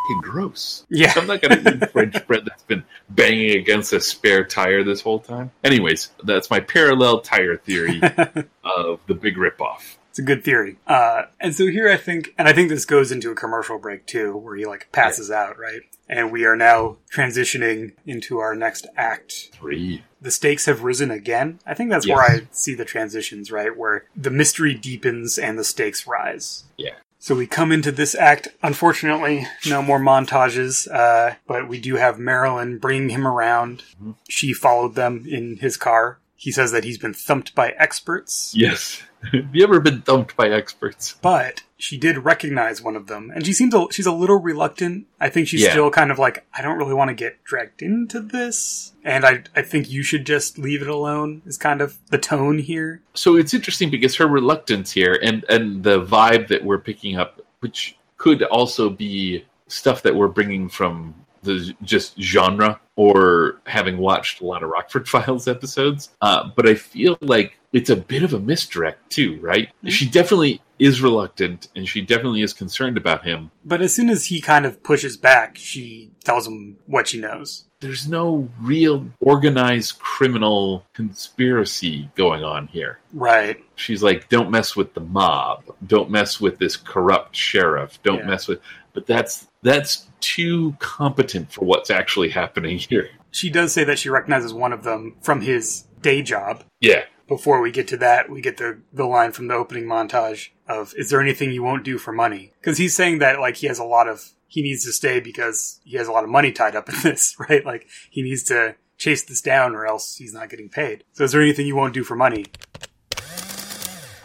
[0.07, 0.85] fucking gross.
[0.89, 1.13] Yeah.
[1.15, 5.01] I'm not going to eat French bread that's been banging against a spare tire this
[5.01, 5.51] whole time.
[5.63, 8.01] Anyways, that's my parallel tire theory
[8.63, 9.97] of the big ripoff.
[10.09, 10.77] It's a good theory.
[10.87, 14.05] Uh, and so here I think, and I think this goes into a commercial break
[14.05, 15.81] too, where he like passes out, right?
[16.07, 19.49] And we are now transitioning into our next act.
[19.53, 20.03] Three.
[20.21, 21.59] The stakes have risen again.
[21.65, 22.15] I think that's Yes.
[22.15, 23.75] where I see the transitions, right?
[23.75, 26.63] Where the mystery deepens and the stakes rise.
[26.77, 26.93] Yeah.
[27.25, 28.49] So we come into this act.
[28.61, 33.81] Unfortunately, no more montages, uh, but we do have Marilyn bringing him around.
[34.29, 36.19] She followed them in his car.
[36.37, 39.01] He says that he's been thumped by experts, Yes.
[39.31, 41.15] Have you ever been thumped by experts?
[41.21, 45.07] but she did recognize one of them, and she seems a, she's a little reluctant.
[45.19, 45.71] I think she's Yeah.
[45.71, 49.43] still kind of like, I don't really want to get dragged into this, and I
[49.55, 51.41] I think you should just leave it alone.
[51.45, 53.01] Is kind of the tone here.
[53.13, 57.41] So it's interesting because her reluctance here and and the vibe that we're picking up,
[57.61, 61.15] which could also be stuff that we're bringing from
[61.45, 66.09] the just genre or having watched a lot of Rockford Files episodes.
[66.21, 69.69] Uh, but I feel like it's a bit of a misdirect too, right?
[69.87, 73.49] She definitely is reluctant and she definitely is concerned about him.
[73.63, 77.65] But as soon as he kind of pushes back, she tells him what she knows.
[77.81, 82.99] There's no real organized criminal conspiracy going on here.
[83.13, 83.57] Right.
[83.75, 85.63] she's like, "Don't mess with the mob.
[85.85, 88.01] Don't mess with this corrupt sheriff.
[88.03, 88.25] Don't Yeah.
[88.27, 88.59] mess with."
[88.95, 93.09] But that's that's too competent for what's actually happening here.
[93.29, 96.63] She does say that she recognizes one of them from his day job.
[96.79, 100.49] Yeah, Before we get to that, we get the, the line from the opening montage
[100.67, 102.53] of, is there anything you won't do for money?
[102.61, 105.81] Because he's saying that, like, he has a lot of, he needs to stay because
[105.83, 107.65] he has a lot of money tied up in this, right?
[107.65, 111.03] Like, he needs to chase this down or else he's not getting paid.
[111.13, 112.45] So is there anything you won't do for money?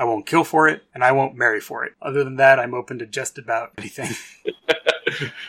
[0.01, 1.93] I won't kill for it, and I won't marry for it.
[2.01, 4.09] Other than that, I'm open to just about anything.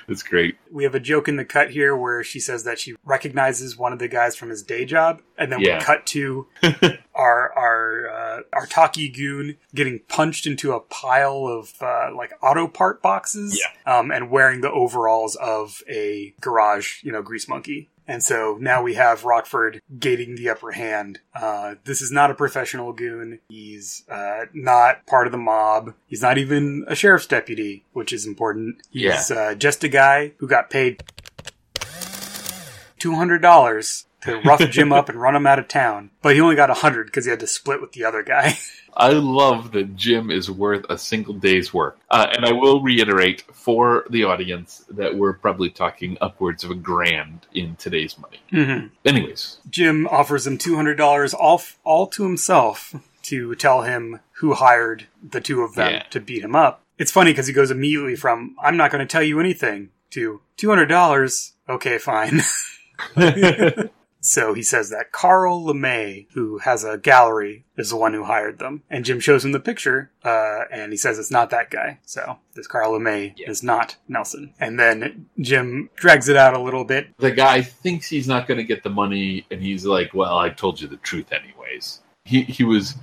[0.07, 0.57] That's great.
[0.71, 3.93] we have a joke in the cut here where she says that she recognizes one
[3.93, 5.77] of the guys from his day job, and then Yeah.
[5.77, 6.47] we cut to
[7.15, 12.67] our our uh, our Taki goon getting punched into a pile of uh, like auto
[12.67, 13.99] part boxes, Yeah.
[13.99, 17.89] um, and wearing the overalls of a garage, you know, grease monkey.
[18.07, 21.19] And so now we have Rockford gating the upper hand.
[21.33, 23.39] Uh, this is not a professional goon.
[23.47, 25.93] He's uh, not part of the mob.
[26.07, 28.81] He's not even a sheriff's deputy, which is important.
[28.89, 31.03] He's uh, just a guy who got paid
[32.99, 36.11] $200 to rough Jim up and run him out of town.
[36.22, 38.57] But he only got 100 because he had to split with the other guy.
[38.93, 41.97] I love that Jim is worth a single day's work.
[42.09, 46.76] Uh, and I will reiterate for the audience that we're probably talking upwards of a
[46.76, 48.39] grand in today's money.
[48.51, 48.88] mm-hmm.
[49.05, 52.93] Anyways, Jim offers him $200 all, all to himself
[53.24, 56.03] to tell him who hired the two of them Yeah.
[56.09, 56.84] to beat him up.
[56.97, 60.41] It's funny because he goes immediately from, I'm not going to tell you anything, to
[60.57, 61.51] $200.
[61.69, 62.41] Okay, fine.
[64.24, 68.59] So he says that Carl LeMay, who has a gallery, is the one who hired
[68.59, 68.84] them.
[68.89, 71.97] And Jim shows him the picture, uh, and he says it's not that guy.
[72.05, 73.49] So this Carl LeMay Yeah.
[73.49, 74.53] is not Nelson.
[74.59, 77.07] And then Jim drags it out a little bit.
[77.17, 80.49] the guy thinks he's not going to get the money, and he's like, "Well, I
[80.49, 82.93] told you the truth, anyways." He he was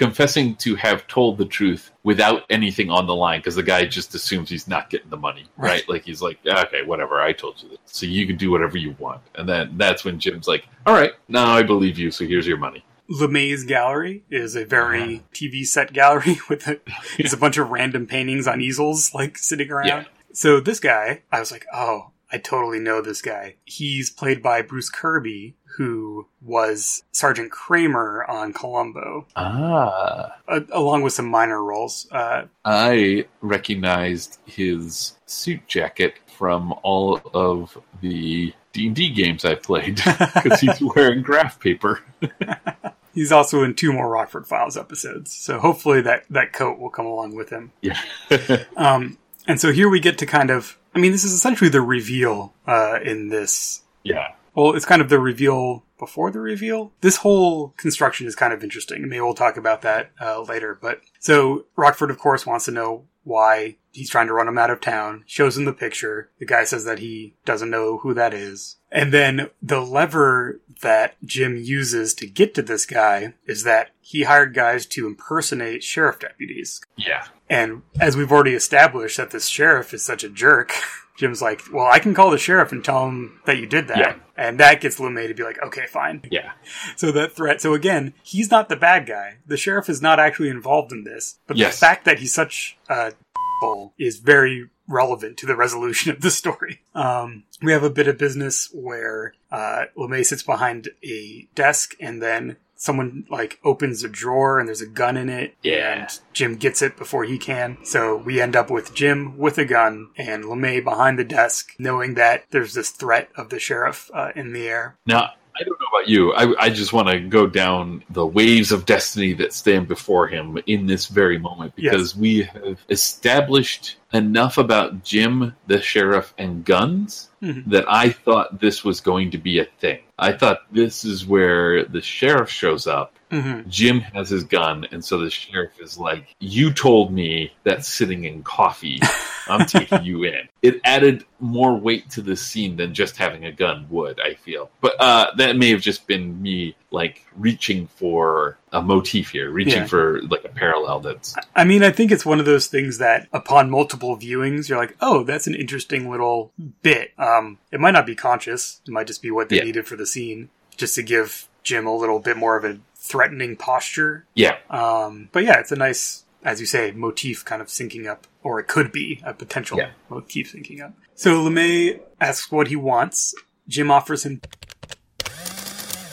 [0.00, 4.14] confessing to have told the truth without anything on the line because the guy just
[4.14, 5.70] assumes he's not getting the money, right?
[5.70, 5.88] Right.
[5.90, 8.78] Like he's like, ah, "Okay, whatever, I told you this, so you can do whatever
[8.78, 12.24] you want." And then that's when Jim's like, "All right, now I believe you, so
[12.24, 16.80] here's your money." The LeMay's gallery is a very TV set gallery with a,
[17.18, 19.86] it's a bunch of random paintings on easels, like sitting around.
[19.86, 20.04] Yeah.
[20.32, 23.56] So this guy, I was like, oh, I totally know this guy.
[23.64, 29.26] He's played by Bruce Kirby, who was Sergeant Kramer on Columbo.
[29.36, 30.36] Ah,
[30.72, 32.06] along with some minor roles.
[32.10, 39.54] Uh, I recognized his suit jacket from all of the D and D games I
[39.54, 39.96] played
[40.34, 42.00] because he's wearing graph paper.
[43.14, 47.06] he's also in two more Rockford Files episodes, so hopefully that that coat will come
[47.06, 47.72] along with him.
[47.80, 48.00] Yeah.
[48.76, 51.80] Um, and so here we get to kind of, I mean, this is essentially the
[51.80, 53.82] reveal uh, in this.
[54.04, 54.28] yeah.
[54.54, 56.92] Well, it's kind of the reveal before the reveal.
[57.00, 59.02] This whole construction is kind of interesting.
[59.02, 60.76] Maybe we'll talk about that uh, later.
[60.80, 64.70] But so Rockford, of course, wants to know why he's trying to run him out
[64.70, 65.24] of town.
[65.26, 66.30] Shows him the picture.
[66.38, 68.76] The guy says that he doesn't know who that is.
[68.90, 74.22] And then the lever that Jim uses to get to this guy is that he
[74.22, 76.80] hired guys to impersonate sheriff deputies.
[76.96, 77.26] Yeah.
[77.48, 80.72] And as we've already established that this sheriff is such a jerk,
[81.20, 83.98] Jim's like, well, I can call the sheriff and tell him that you did that.
[83.98, 84.14] Yeah.
[84.38, 86.22] And that gets LeMay to be like, okay, fine.
[86.30, 86.52] Yeah.
[86.96, 87.60] So that threat.
[87.60, 89.36] So again, he's not the bad guy.
[89.46, 91.38] The sheriff is not actually involved in this.
[91.46, 91.74] But Yes.
[91.78, 93.12] the fact that he's such a
[93.60, 96.80] bull is very relevant to the resolution of the story.
[96.94, 102.20] Um, we have a bit of business where uh, LeMay sits behind a desk and
[102.22, 105.54] then someone like opens a drawer and there's a gun in it.
[105.62, 105.92] Yeah.
[105.92, 107.76] And Jim gets it before he can.
[107.84, 112.14] So we end up with Jim with a gun and LeMay behind the desk, knowing
[112.14, 114.96] that there's this threat of the sheriff uh, in the air.
[115.04, 116.32] Now, I don't know about you.
[116.34, 120.58] I, I just want to go down the waves of destiny that stand before him
[120.66, 127.28] in this very moment because we have established enough about Jim, the sheriff, and guns
[127.42, 127.64] Mhm.
[127.70, 130.00] that I thought this was going to be a thing.
[130.18, 133.14] I thought this is where the sheriff shows up.
[133.30, 137.84] Hmm Jim has his gun, and so the sheriff is like, You told me that
[137.84, 139.00] sitting in coffee,
[139.48, 140.48] I'm taking you in.
[140.62, 144.70] It added more weight to this scene than just having a gun would, I feel.
[144.80, 149.82] But uh, that may have just been me, like, reaching for a motif here, reaching
[149.82, 149.86] Yeah.
[149.86, 151.34] for, like, a parallel that's.
[151.56, 154.96] I mean, I think it's one of those things that upon multiple viewings, you're like,
[155.00, 156.52] oh, that's an interesting little
[156.82, 157.12] bit.
[157.18, 158.80] Um, it might not be conscious.
[158.86, 159.64] It might just be what they Yeah.
[159.64, 162.78] needed for the scene, just to give Jim a little bit more of a
[163.10, 164.24] threatening posture.
[164.34, 168.26] Yeah, Um, but yeah, it's a nice, as you say, motif kind of syncing up,
[168.42, 169.90] or it could be a potential Yeah.
[170.08, 170.92] motif syncing up.
[171.14, 173.34] So LeMay asks what he wants.
[173.68, 174.40] Jim offers him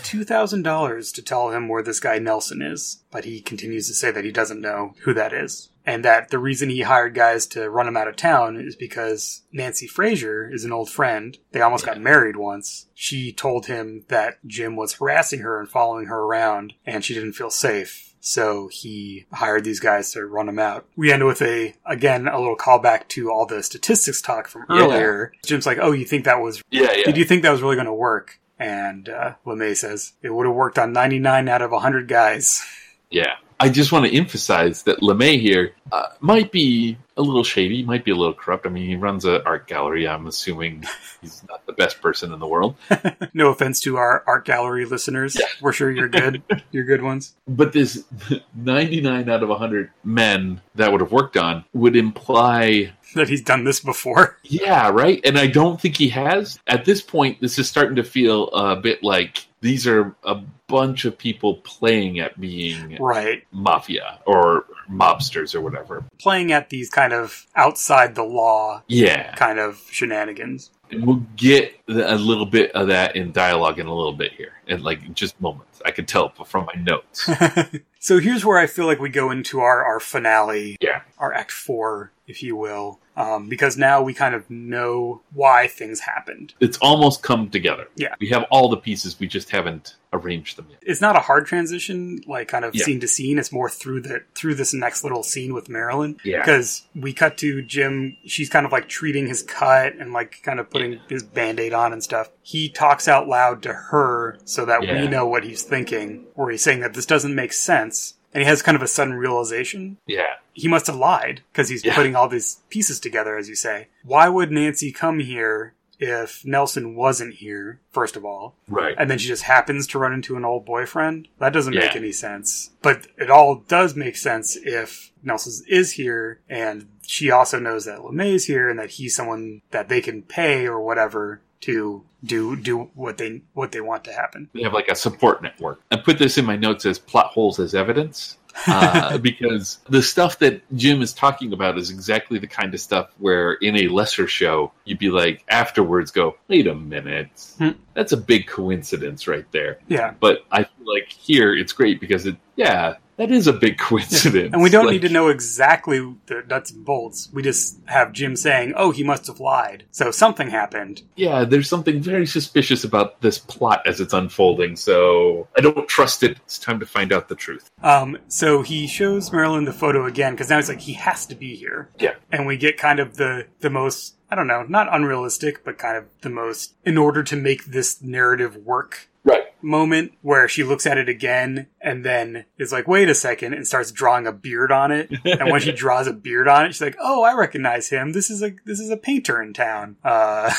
[0.04, 4.24] $2,000 to tell him where this guy Nelson is, but he continues to say that
[4.24, 5.70] he doesn't know who that is.
[5.88, 9.44] And that the reason he hired guys to run him out of town is because
[9.54, 11.38] Nancy Fraser is an old friend.
[11.54, 12.88] They almost got married once.
[12.94, 17.34] She told him that Jim was harassing her and following her around, and she didn't
[17.34, 18.04] feel safe.
[18.20, 20.86] So he hired these guys to run him out.
[20.98, 24.82] We end with a, again, a little callback to all the statistics talk from Yeah.
[24.84, 25.32] earlier.
[25.46, 27.06] Jim's like, oh, you think that was yeah, yeah.
[27.06, 28.42] did you think that was really going to work?
[28.60, 32.62] And uh, LeMay says it would have worked on 99 out of 100 guys.
[33.10, 33.36] Yeah.
[33.60, 38.06] I just want to emphasize that LeMay here uh, might be a little shady, might
[38.06, 38.68] be a little corrupt.
[38.68, 40.08] I mean, he runs an art gallery.
[40.08, 40.84] I'm assuming
[41.22, 42.76] he's not the best person in the world.
[43.34, 45.38] no offense to our art gallery listeners.
[45.60, 46.44] We're sure you're good.
[46.72, 47.36] you're good ones.
[47.48, 48.04] But this
[48.56, 53.64] 99 out of 100 men that would have worked on would imply, That he's done
[53.64, 54.38] this before.
[54.44, 55.22] yeah, right?
[55.26, 56.60] And I don't think he has.
[56.68, 60.36] At this point, this is starting to feel a bit like these are a
[60.68, 63.44] bunch of people playing at being Right.
[63.52, 66.04] mafia or mobsters or whatever.
[66.20, 69.34] Playing at these kind of outside the law Yeah.
[69.36, 70.70] kind of shenanigans.
[70.92, 74.54] And we'll get a little bit of that in dialogue in a little bit here,
[74.68, 75.82] in like just moments.
[75.86, 77.30] I could tell from my notes.
[78.00, 81.52] so here's where I feel like we go into our, our finale Yeah, our act
[81.52, 86.54] four, if you will, um, because now we kind of know why things happened.
[86.62, 87.88] it's almost come together.
[87.96, 88.16] Yeah.
[88.22, 89.20] we have all the pieces.
[89.20, 90.80] We just haven't arranged them yet.
[90.84, 92.86] It's not a hard transition, like kind of Yeah.
[92.86, 93.38] scene to scene.
[93.38, 96.18] It's more through the through this next little scene with Marilyn.
[96.24, 96.40] Yeah.
[96.40, 98.16] because we cut to Jim.
[98.26, 101.74] She's kind of like treating his cut and like kind of putting his band aid
[101.74, 102.30] on and stuff.
[102.42, 105.02] He talks out loud to her so that Yeah.
[105.02, 108.14] we know what he's thinking, where he's saying that this doesn't make sense.
[108.34, 111.84] And he has kind of a sudden realization Yeah, he must have lied because he's
[111.84, 111.96] Yeah.
[111.96, 113.88] putting all these pieces together, as you say.
[114.04, 118.56] Why would Nancy come here if Nelson wasn't here, first of all?
[118.68, 118.94] right.
[119.00, 121.28] And then she just happens to run into an old boyfriend?
[121.40, 122.70] That doesn't make any sense.
[122.84, 128.00] But it all does make sense if Nelson is here and she also knows that
[128.00, 132.56] LeMay is here and that he's someone that they can pay or whatever to do
[132.56, 134.50] do what they what they want to happen.
[134.54, 135.80] we have like a support network.
[135.92, 138.38] I put this in my notes as plot holes as evidence.
[138.68, 143.12] uh, because the stuff that Jim is talking about is exactly the kind of stuff
[143.20, 147.30] where in a lesser show you'd be like afterwards go wait a minute
[147.60, 147.72] Hmm.
[147.94, 150.14] that's a big coincidence right there Yeah.
[150.20, 154.54] but I feel like here it's great because it yeah that is a big coincidence
[154.54, 157.30] And we don't Like, need to know exactly the nuts and bolts.
[157.34, 161.02] We just have Jim saying, "Oh, he must have lied." So something happened.
[161.16, 166.24] yeah there's something very suspicious about this plot as it's unfolding so I don't trust
[166.24, 170.06] it it's time to find out the truth Um, so he shows Marilyn the photo
[170.06, 171.90] again because now he's like, he has to be here.
[172.00, 175.78] yeah and we get kind of the the most I don't know, not unrealistic, but
[175.78, 180.64] kind of the most in order to make this narrative work right moment where she
[180.64, 184.32] looks at it again and then is like, wait a second, and starts drawing a
[184.32, 185.12] beard on it.
[185.26, 188.14] And when she draws a beard on it, she's like, oh, I recognize him.
[188.14, 189.98] This is a this is a painter in town.
[190.04, 190.54] Uh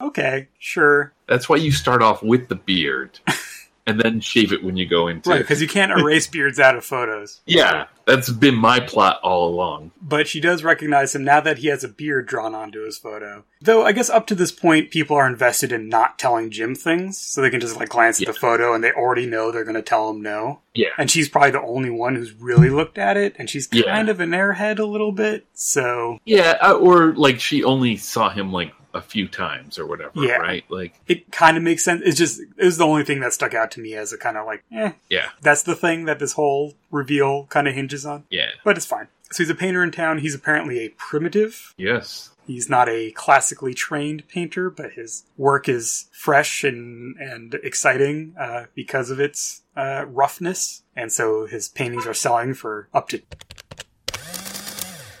[0.00, 1.12] Okay, sure.
[1.28, 3.18] That's why you start off with the beard
[3.86, 6.74] and then shave it when you go into Right, because you can't erase beards out
[6.76, 7.40] of photos.
[7.46, 9.90] Yeah, that's been my plot all along.
[10.00, 13.44] But she does recognize him now that he has a beard drawn onto his photo.
[13.60, 17.18] Though I guess up to this point, people are invested in not telling Jim things,
[17.18, 19.74] so they can just like glance at the photo and they already know they're going
[19.74, 20.60] to tell him no.
[20.74, 20.88] Yeah.
[20.98, 23.84] And she's probably the only one who's really looked at it, and she's Yeah.
[23.84, 25.46] kind of an airhead a little bit.
[25.54, 30.12] So Yeah, uh, or like she only saw him like a few times or whatever,
[30.14, 30.36] Yeah.
[30.36, 30.64] right?
[30.70, 32.00] Like, It kind of makes sense.
[32.04, 34.36] It's just it was the only thing that stuck out to me as a kind
[34.36, 38.24] of like, eh, yeah, that's the thing that this whole reveal kind of hinges on.
[38.30, 39.08] yeah, But it's fine.
[39.32, 40.18] So he's a painter in town.
[40.18, 41.74] He's apparently a primitive.
[41.76, 48.34] yes, He's not a classically trained painter, but his work is fresh and and exciting
[48.38, 50.82] uh, because of its uh, roughness.
[50.94, 53.22] And so his paintings are selling for up to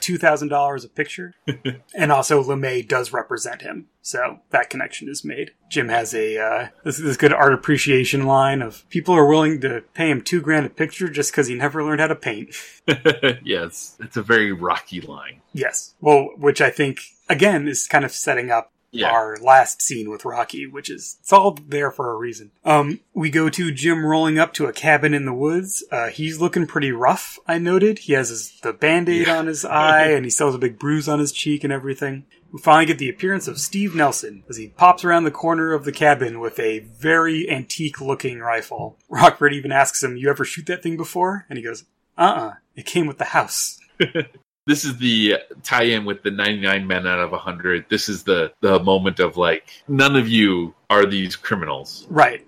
[0.04, 1.34] two thousand dollars a picture.
[1.94, 5.52] and also LeMay does represent him, so that connection is made.
[5.70, 9.82] Jim has a uh, this this good art appreciation line of people are willing to
[9.94, 12.54] pay him two grand a picture just because he never learned how to paint.
[13.42, 13.96] yes.
[13.98, 15.40] It's a very rocky line.
[15.54, 15.94] Yes.
[16.02, 17.00] Well, which I think
[17.30, 19.10] again is kind of setting up Yeah.
[19.10, 22.50] our last scene with Rocky, which is it's all there for a reason.
[22.64, 25.84] Um, we go to Jim rolling up to a cabin in the woods.
[25.90, 27.38] Uh, he's looking pretty rough.
[27.46, 29.38] I noted he has his, the band aid Yeah.
[29.38, 32.24] on his eye, and he still has a big bruise on his cheek and everything.
[32.52, 35.84] We finally get the appearance of Steve Nelson as he pops around the corner of
[35.84, 38.96] the cabin with a very antique looking rifle.
[39.08, 41.46] Rockford even asks him, You ever shoot that thing before?
[41.50, 41.82] And he goes,
[42.16, 43.80] Uh uh it came with the house.
[44.66, 47.86] This is the tie-in with the 99 men out of 100.
[47.88, 52.06] This is the the moment of like none of you are these criminals.
[52.08, 52.46] Right.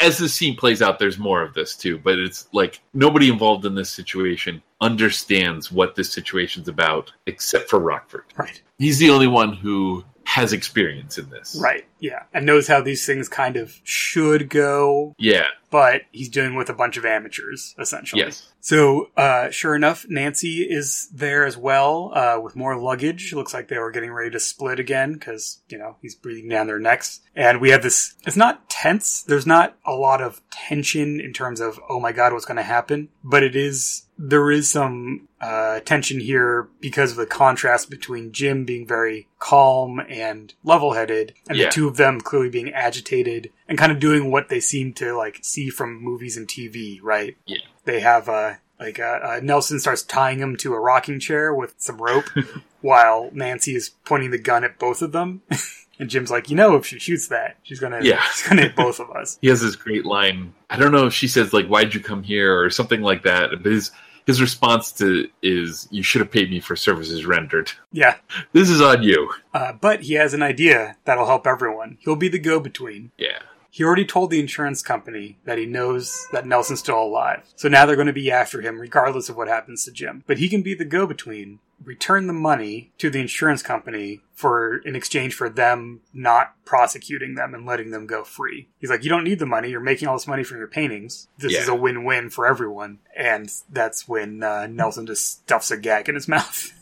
[0.00, 3.64] As the scene plays out, there's more of this too, but it's like nobody involved
[3.64, 8.24] in this situation understands what this situation's about except for Rockford.
[8.36, 8.60] Right.
[8.78, 11.58] He's the only one who has experience in this.
[11.60, 12.24] Right, yeah.
[12.32, 15.48] And knows how these things kind of should go, Yeah.
[15.70, 18.22] but he's dealing with a bunch of amateurs, essentially.
[18.22, 18.48] Yes.
[18.60, 23.32] So, uh, sure enough, Nancy is there as well, uh, with more luggage.
[23.34, 26.66] Looks like they were getting ready to split again, because, you know, he's breathing down
[26.68, 27.20] their necks.
[27.34, 29.22] And we have this, it's not tense.
[29.22, 32.62] There's not a lot of tension in terms of, oh my god, what's going to
[32.62, 33.08] happen?
[33.24, 38.64] But it is, there is some, uh, tension here because of the contrast between Jim
[38.64, 41.66] being very calm and level headed, and Yeah.
[41.66, 45.16] the two of them clearly being agitated and kind of doing what they seem to,
[45.16, 47.36] like, see from movies and TV, right?
[47.46, 47.58] Yeah.
[47.84, 51.74] they have uh like uh, uh, Nelson starts tying him to a rocking chair with
[51.78, 52.24] some rope,
[52.80, 55.42] while Nancy is pointing the gun at both of them.
[56.00, 58.20] and Jim's like, you know, if she shoots that, she's gonna, Yeah.
[58.34, 59.38] she's gonna hit both of us.
[59.40, 60.52] He has this great line.
[60.68, 63.50] I don't know if she says like "Why'd you come here?" or something like that.
[63.62, 63.92] But his
[64.26, 67.72] his response to is, "You should have paid me for services rendered.
[67.92, 68.16] Yeah,
[68.52, 71.98] This is on you." uh, but he has an idea that'll help everyone.
[72.00, 73.10] He'll be the go-between.
[73.18, 73.38] Yeah.
[73.74, 77.48] He already told the insurance company that he knows that Nelson's still alive.
[77.56, 80.24] So now they're going to be after him regardless of what happens to Jim.
[80.26, 84.76] But he can be the go between, return the money to the insurance company for
[84.84, 88.68] in exchange for them not prosecuting them and letting them go free.
[88.78, 91.28] He's like, You don't need the money, you're making all this money from your paintings.
[91.38, 92.98] This is a win win for everyone.
[93.16, 96.72] And that's when uh, Nelson just stuffs a gag in his mouth.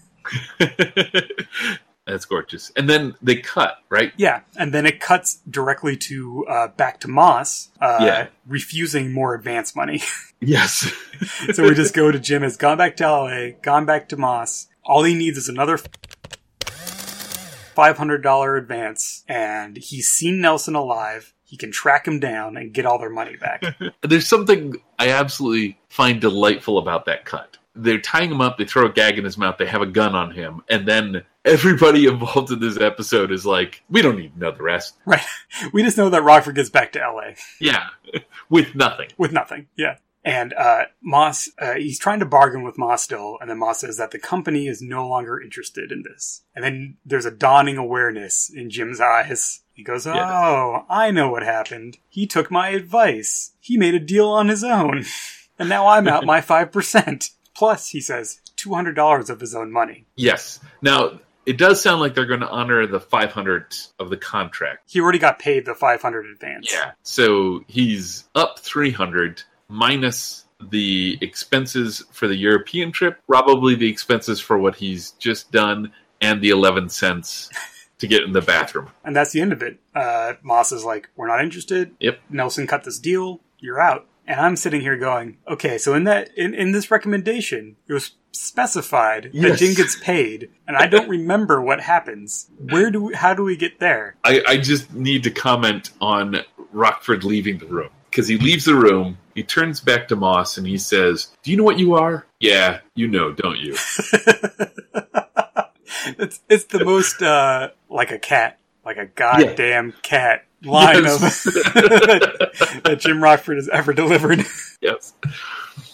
[2.06, 2.72] That's gorgeous.
[2.76, 4.12] And then they cut, right?
[4.16, 8.26] Yeah, and then it cuts directly to uh, back to Moss, uh, Yeah.
[8.46, 10.02] refusing more advance money.
[10.42, 10.90] Yes.
[11.52, 14.68] so we just go to Jim has gone back to LA, gone back to Moss.
[14.86, 15.78] All he needs is another
[16.64, 21.34] five hundred dollar advance, and he's seen Nelson alive.
[21.44, 23.62] He can track him down and get all their money back.
[24.02, 27.58] There's something I absolutely find delightful about that cut.
[27.74, 30.14] They're tying him up, they throw a gag in his mouth, they have a gun
[30.14, 34.38] on him, and then everybody involved in this episode is like, we don't need to
[34.40, 34.96] know the rest.
[35.06, 35.22] right?
[35.72, 37.86] We just know that Rockford gets back to LA Yeah.
[38.50, 39.08] With nothing.
[39.18, 39.66] with nothing.
[39.76, 39.96] Yeah.
[40.24, 43.96] And uh, Moss, uh, he's trying to bargain with Moss still, and then Moss says
[43.96, 46.42] that the company is no longer interested in this.
[46.54, 49.62] And then there's a dawning awareness in Jim's eyes.
[49.72, 50.82] He goes, "Oh, Yeah.
[50.90, 51.96] I know what happened.
[52.10, 53.52] He took my advice.
[53.60, 55.06] He made a deal on his own,
[55.58, 57.30] and now I'm out my five percent.
[57.60, 60.06] Plus, he says two hundred dollars of his own money.
[60.16, 60.60] Yes.
[60.80, 64.90] Now, it does sound like they're going to honor the 500 of the contract.
[64.90, 66.72] He already got paid the five hundred advance.
[66.72, 66.92] Yeah.
[67.02, 74.56] So he's up 300 minus the expenses for the European trip, probably the expenses for
[74.56, 75.92] what he's just done,
[76.22, 77.50] and the 11 cents
[77.98, 78.88] to get in the bathroom.
[79.04, 79.78] And that's the end of it.
[79.94, 82.20] Uh, Moss is like, "We're not interested." Yep.
[82.30, 83.42] Nelson cut this deal.
[83.58, 84.06] You're out.
[84.30, 88.12] And I'm sitting here going, okay, so in that in, in this recommendation, it was
[88.30, 89.58] specified that Yes.
[89.58, 92.48] Jim gets paid, and I don't remember what happens.
[92.56, 94.14] Where do we, how do we get there?
[94.22, 97.88] I, I just need to comment on Rockford leaving the room.
[98.08, 101.56] Because he leaves the room, he turns back to Moss and he says, Do you
[101.56, 102.24] know what you are?
[102.38, 103.72] Yeah, you know, don't you?
[106.18, 111.46] it's it's the most uh, like a cat, like a goddamn cat line Yes.
[111.46, 111.54] of
[112.84, 114.44] that Jim Rockford has ever delivered.
[114.80, 115.12] yes.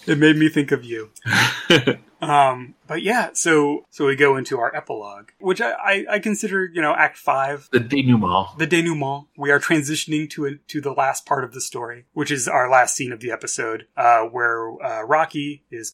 [0.05, 1.09] It made me think of you.
[2.19, 6.65] Um, but yeah, so so we go into our epilogue, which I, I, I consider
[6.65, 8.57] you know Act Five, the denouement.
[8.57, 9.27] the denouement.
[9.37, 12.71] We are transitioning to a, to the last part of the story, which is our
[12.71, 15.93] last scene of the episode, uh, where uh, Rocky is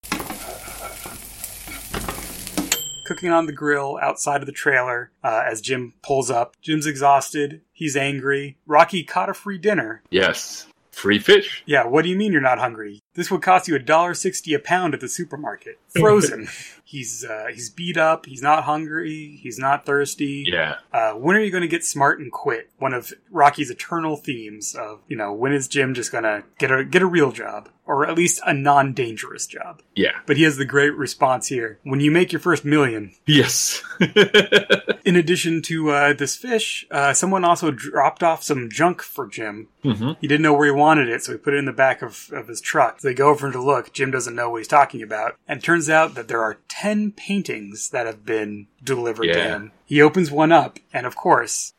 [3.03, 6.55] cooking on the grill outside of the trailer uh, as Jim pulls up.
[6.61, 7.61] Jim's exhausted.
[7.71, 8.57] He's angry.
[8.65, 10.01] Rocky caught a free dinner.
[10.09, 10.67] Yes.
[10.93, 11.63] Free fish.
[11.65, 13.01] Yeah, what do you mean you're not hungry?
[13.15, 16.47] This would cost you a dollar sixty a pound at the supermarket, frozen.
[16.83, 18.27] he's uh, he's beat up.
[18.27, 19.39] He's not hungry.
[19.41, 20.45] He's not thirsty.
[20.47, 20.75] Yeah.
[20.93, 22.69] Uh, when are you going to get smart and quit?
[22.77, 26.71] One of Rocky's eternal themes of you know when is Jim just going to get
[26.71, 29.81] a get a real job or at least a non dangerous job?
[29.95, 30.19] Yeah.
[30.25, 33.13] But he has the great response here: when you make your first million.
[33.25, 33.81] Yes.
[35.05, 39.67] In addition to uh, this fish, uh, someone also dropped off some junk for Jim.
[39.83, 42.01] hmm He didn't know where he wanted it, so he put it in the back
[42.01, 43.01] of, of his truck.
[43.01, 43.93] So they go over to look.
[43.93, 45.35] Jim doesn't know what he's talking about.
[45.47, 49.71] And turns out that there are 10 paintings that have been delivered to him.
[49.85, 51.73] He opens one up, and of course,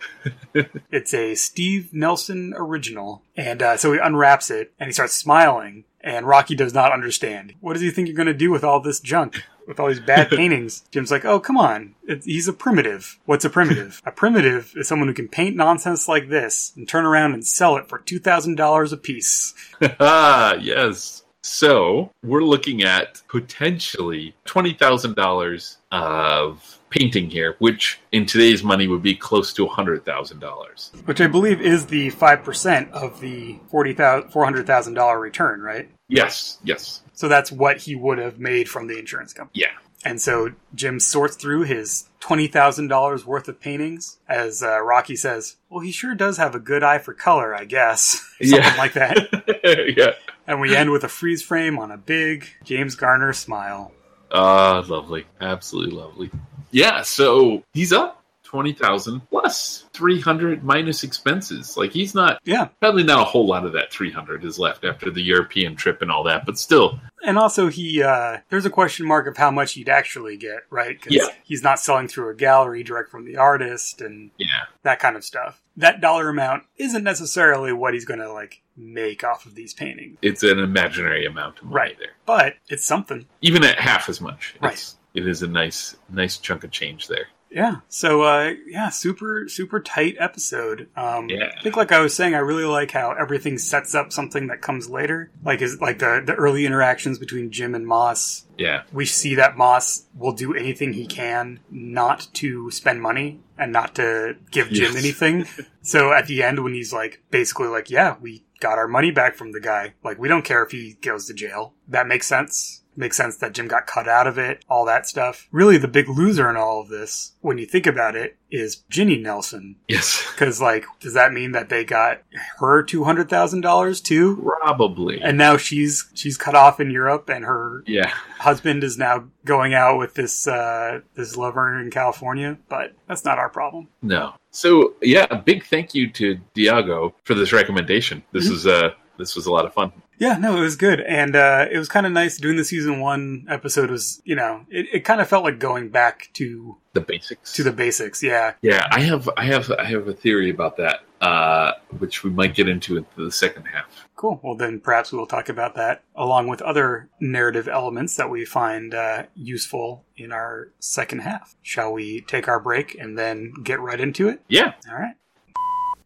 [0.55, 3.23] it's a Steve Nelson original.
[3.37, 5.85] And uh, so he unwraps it, and he starts smiling.
[6.05, 7.55] And Rocky does not understand.
[7.61, 9.43] What does he think you're going to do with all this junk?
[9.67, 10.85] With all these bad paintings?
[10.91, 11.95] Jim's like, oh, come on.
[12.07, 13.19] It, he's a primitive.
[13.25, 14.03] What's a primitive?
[14.05, 17.77] a primitive is someone who can paint nonsense like this and turn around and sell
[17.77, 19.55] it for $2,000 a piece.
[19.99, 21.24] ah, yes.
[21.47, 28.89] So we're looking at potentially twenty thousand dollars of painting here, which in today's money
[28.89, 30.91] would be close to hundred thousand dollars.
[31.05, 35.89] Which I believe is the 5% of the $40,000 $400,000 return, right?
[36.09, 39.63] Yes, yes, So that's what he would have made from the insurance company.
[39.63, 39.73] yeah,
[40.05, 45.81] And so Jim sorts through his $20,000 worth of paintings as uh, Rocky says, Well,
[45.81, 48.21] he sure does have a good eye for color, I guess.
[48.43, 48.75] Something Yeah.
[48.79, 49.95] like that.
[49.97, 50.13] yeah.
[50.47, 53.93] And we end with a freeze frame on a big James Garner smile.
[54.31, 56.31] Ah, lovely, absolutely lovely.
[56.71, 61.77] Yeah, so he's up twenty thousand plus three hundred minus expenses.
[61.77, 62.67] Like he's not Yeah.
[62.81, 66.03] probably not a whole lot of that three hundred is left after the European trip
[66.03, 69.51] and all that, but still, And also, he uh, there's a question mark of how
[69.51, 71.01] much he'd actually get, right?
[71.01, 71.27] 'Cause Yeah.
[71.45, 75.25] he's not selling through a gallery direct from the artist and yeah, that kind of
[75.25, 75.61] stuff.
[75.77, 80.19] That dollar amount isn't necessarily what he's going to like make off of these paintings,
[80.23, 81.99] it's an imaginary amount of money Right.
[81.99, 82.09] there.
[82.27, 83.27] but it's something.
[83.43, 84.73] Even at half as much, Right.
[84.73, 87.27] it's, it is a nice, nice chunk of change there.
[87.51, 87.77] Yeah.
[87.89, 90.89] So, uh, yeah, super, super tight episode.
[90.97, 91.53] Um, Yeah.
[91.57, 94.61] I think, like I was saying, I really like how everything sets up something that
[94.61, 95.31] comes later.
[95.45, 98.45] Like, is like the the early interactions between Jim and Moss.
[98.59, 103.71] Yeah, We see that Moss will do anything he can not to spend money and
[103.73, 104.97] not to give Jim Yes.
[104.97, 105.47] anything.
[105.83, 109.35] so at the end, when he's like, basically like, yeah, we got our money back
[109.35, 109.93] from the guy.
[110.03, 111.75] Like, we don't care if he goes to jail.
[111.87, 112.83] That makes sense.
[112.97, 115.49] Makes sense that Jim got cut out of it, all that stuff.
[115.51, 119.17] Really, the big loser in all of this, when you think about it, is Ginny
[119.17, 119.77] Nelson.
[119.89, 122.23] yes, Because, like, does that mean that they got
[122.59, 124.37] her two hundred thousand dollars too?
[124.61, 125.21] probably.
[125.21, 129.75] And now she's she's cut off in Europe, and her yeah, husband is now going
[129.75, 132.59] out with this uh, this lover in California.
[132.69, 133.89] But that's not our problem.
[134.03, 134.35] no.
[134.51, 138.23] So yeah, a big thank you to Diago for this recommendation.
[138.33, 138.55] This Mm-hmm.
[138.55, 139.91] is uh, this was a lot of fun.
[140.19, 143.01] Yeah, no, it was good, and uh, it was kind of nice doing the season
[143.01, 143.91] one episode.
[143.91, 147.63] Was you know, it, it kind of felt like going back to The basics to
[147.63, 148.23] the basics.
[148.23, 152.31] Yeah, Yeah, I have, I have, I have a theory about that, uh, which we
[152.31, 153.87] might get into in the second half.
[154.15, 154.41] cool.
[154.43, 158.45] Well, then perhaps we will talk about that along with other narrative elements that we
[158.45, 161.57] find uh, useful in our second half.
[161.63, 164.41] Shall we take our break and then get right into it?
[164.49, 165.15] Yeah, All right.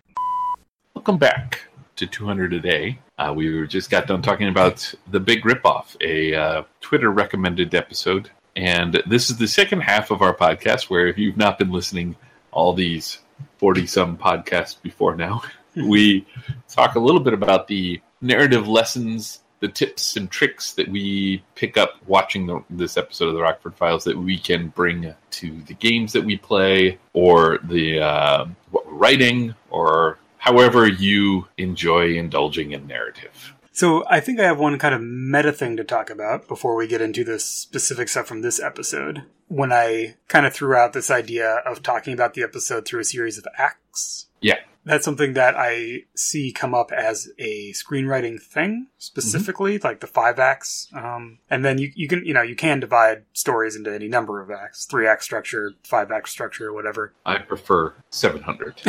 [1.06, 1.60] Welcome back
[1.98, 2.98] to 200 a day.
[3.20, 8.32] Uh, we just got done talking about the big ripoff, a uh, Twitter recommended episode,
[8.56, 10.90] and this is the second half of our podcast.
[10.90, 12.16] Where if you've not been listening,
[12.52, 13.20] all these
[13.60, 15.44] 40 some podcasts before now,
[15.76, 16.26] we
[16.68, 21.78] talk a little bit about the narrative lessons, the tips and tricks that we pick
[21.78, 25.76] up watching the, this episode of the Rockford Files that we can bring to the
[25.76, 28.48] games that we play or the uh,
[28.88, 33.56] writing or however you enjoy indulging in narrative.
[33.72, 36.88] So I think I have one kind of meta thing to talk about before we
[36.88, 39.24] get into the specific stuff from this episode.
[39.48, 43.06] When I kind of threw out this idea of talking about the episode through a
[43.06, 44.60] series of acts, Yeah.
[44.86, 50.40] That's something that I see come up as a screenwriting thing specifically, like the five
[50.40, 50.88] acts.
[50.94, 54.42] Um, and then you, you can, you know, you can divide stories into any number
[54.42, 57.14] of acts, three act structure, five act structure, whatever.
[57.26, 58.82] I prefer 700.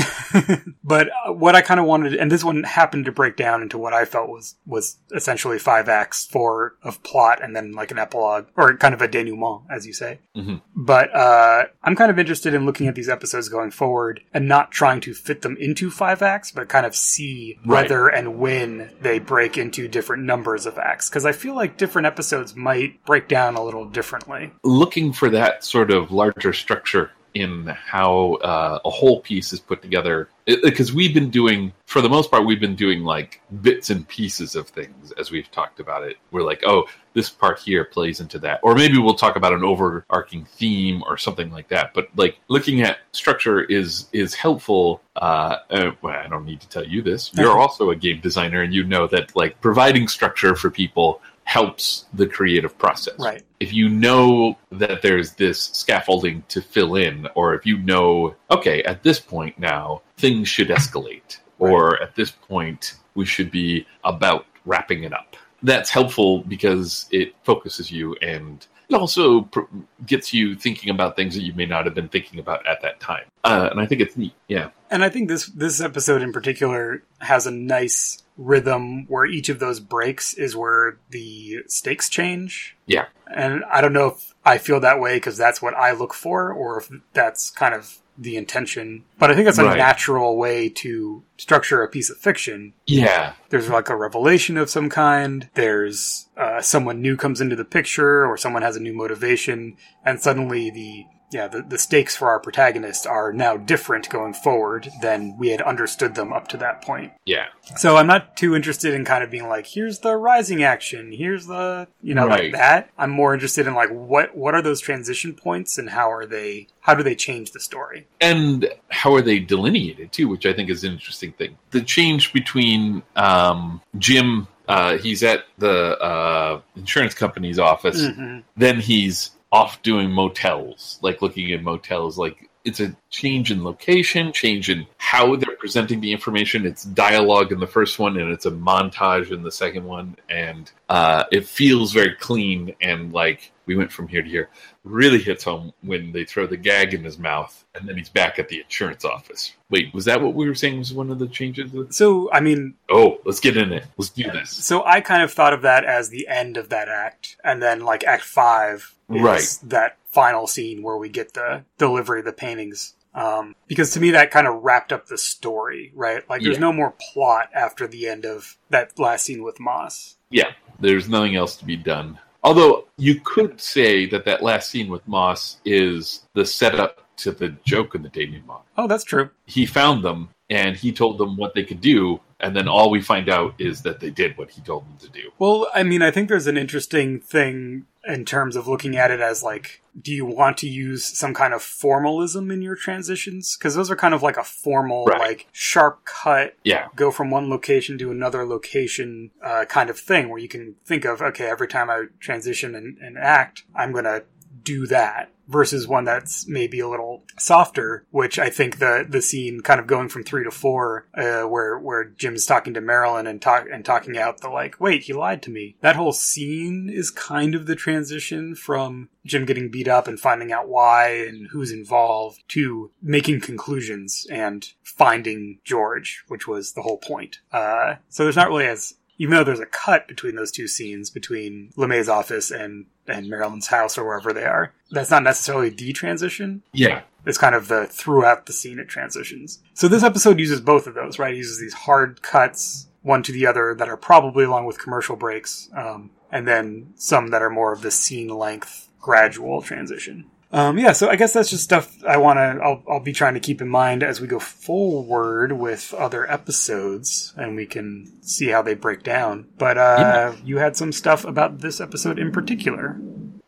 [0.84, 3.78] but uh, what I kind of wanted, and this one happened to break down into
[3.78, 7.98] what I felt was was essentially five acts, four of plot, and then like an
[7.98, 10.20] epilogue or kind of a denouement, as you say.
[10.36, 10.62] Mhm.
[10.74, 14.70] But uh, I'm kind of interested in looking at these episodes going forward and not
[14.70, 17.82] trying to fit them into five acts, but kind of see Right.
[17.82, 22.06] whether and when they break into different numbers of acts, because I feel like different
[22.06, 24.52] episodes might break down a little differently.
[24.64, 29.82] Looking for that sort of larger structure in how uh, a whole piece is put
[29.82, 30.30] together.
[30.46, 34.54] Because we've been doing, for the most part, we've been doing like bits and pieces
[34.54, 36.16] of things as we've talked about it.
[36.30, 38.60] We're like, oh, this part here plays into that.
[38.62, 41.92] Or maybe we'll talk about an overarching theme or something like that.
[41.92, 45.02] But like looking at structure is is helpful.
[45.16, 47.32] Uh, uh, well, I don't need to tell you this.
[47.34, 52.04] You're also a game designer, and you know that like providing structure for people helps
[52.12, 53.42] the creative process Right.
[53.60, 58.82] if you know that there's this scaffolding to fill in, or if you know, okay,
[58.82, 64.44] at this point now, things should escalate, or at this point, we should be about
[64.66, 65.36] wrapping it up.
[65.62, 69.60] That's helpful because it focuses you and it also pr-
[70.04, 73.00] gets you thinking about things that you may not have been thinking about at that
[73.00, 73.24] time.
[73.44, 74.34] Uh, and I think it's neat.
[74.48, 74.70] Yeah.
[74.90, 79.58] And I think this this episode in particular has a nice rhythm where each of
[79.58, 82.76] those breaks is where the stakes change.
[82.86, 83.06] Yeah.
[83.34, 86.52] And I don't know if I feel that way because that's what I look for,
[86.52, 89.04] or if that's kind of the intention.
[89.18, 89.76] But I think that's a Right.
[89.76, 92.72] natural way to structure a piece of fiction.
[92.86, 93.32] Yeah.
[93.50, 95.48] There's like a revelation of some kind.
[95.54, 100.20] There's uh, someone new comes into the picture, or someone has a new motivation, and
[100.20, 105.36] suddenly the yeah the, the stakes for our protagonist are now different going forward than
[105.38, 107.12] we had understood them up to that point.
[107.24, 107.46] Yeah.
[107.76, 111.46] So I'm not too interested in kind of being like, here's the rising action, here's
[111.46, 112.90] the you know like that.
[112.96, 116.68] I'm more interested in like what what are those transition points and how are they
[116.80, 118.06] how do they change the story?
[118.20, 122.32] and how are they delineated too which i think is an interesting thing the change
[122.32, 128.42] between um, jim uh, he's at the uh, insurance company's office Mhm.
[128.56, 134.32] then he's off doing motels like looking at motels like it's a change in location
[134.32, 136.66] change in how they're presenting the information.
[136.66, 140.70] It's dialogue in the first one and it's a montage in the second one and
[140.88, 144.48] uh, it feels very clean and like we went from here to here
[144.84, 148.38] really hits home when they throw the gag in his mouth and then he's back
[148.38, 151.26] at the insurance office wait was that what we were saying was one of the
[151.28, 155.22] changes So I mean, oh let's get in it let's do this So I kind
[155.22, 158.94] of thought of that as the end of that act, and then like Act Five
[159.10, 159.58] is Right.
[159.64, 162.94] that final scene where we get the delivery of the paintings.
[163.14, 166.28] Um, because to me that kind of wrapped up the story, right?
[166.28, 166.60] Like there's Yeah.
[166.60, 170.16] no more plot after the end of that last scene with Moss.
[170.30, 172.18] Yeah, there's nothing else to be done.
[172.46, 177.48] Although you could say that that last scene with Moss is the setup to the
[177.64, 178.62] joke in the Damien denouement.
[178.76, 179.30] Oh, that's true.
[179.46, 183.00] He found them and he told them what they could do, and then all we
[183.00, 185.30] find out is that they did what he told them to do.
[185.38, 189.20] Well, I mean, I think there's an interesting thing in terms of looking at it
[189.20, 193.56] as like, do you want to use some kind of formalism in your transitions?
[193.56, 195.18] Because those are kind of like a formal, Right.
[195.18, 200.28] like sharp cut Yeah, go from one location to another location uh, kind of thing
[200.28, 204.04] where you can think of okay every time i transition and, and act i'm going
[204.04, 204.22] to
[204.66, 209.60] do that versus one that's maybe a little softer, which I think the the scene
[209.60, 213.40] kind of going from three to four, uh, where where Jim's talking to Marilyn and
[213.40, 215.76] talk and talking out the like, wait, he lied to me.
[215.80, 220.52] That whole scene is kind of the transition from Jim getting beat up and finding
[220.52, 226.98] out why and who's involved to making conclusions and finding George, which was the whole
[226.98, 227.38] point.
[227.52, 231.10] Uh, so there's not really as even though there's a cut between those two scenes
[231.10, 235.92] between LeMay's office and and Marilyn's house or wherever they are, that's not necessarily the
[235.92, 236.62] transition.
[236.72, 237.02] Yeah.
[237.24, 239.60] It's kind of the throughout the scene it transitions.
[239.74, 241.34] So this episode uses both of those, right?
[241.34, 245.14] It uses these hard cuts one to the other that are probably along with commercial
[245.14, 250.26] breaks, um, and then some that are more of the scene length gradual transition.
[250.56, 252.64] Um, yeah, so I guess that's just stuff I want to.
[252.64, 257.34] I'll, I'll be trying to keep in mind as we go forward with other episodes,
[257.36, 259.48] and we can see how they break down.
[259.58, 260.36] But uh, Yeah.
[260.44, 262.98] you had some stuff about this episode in particular.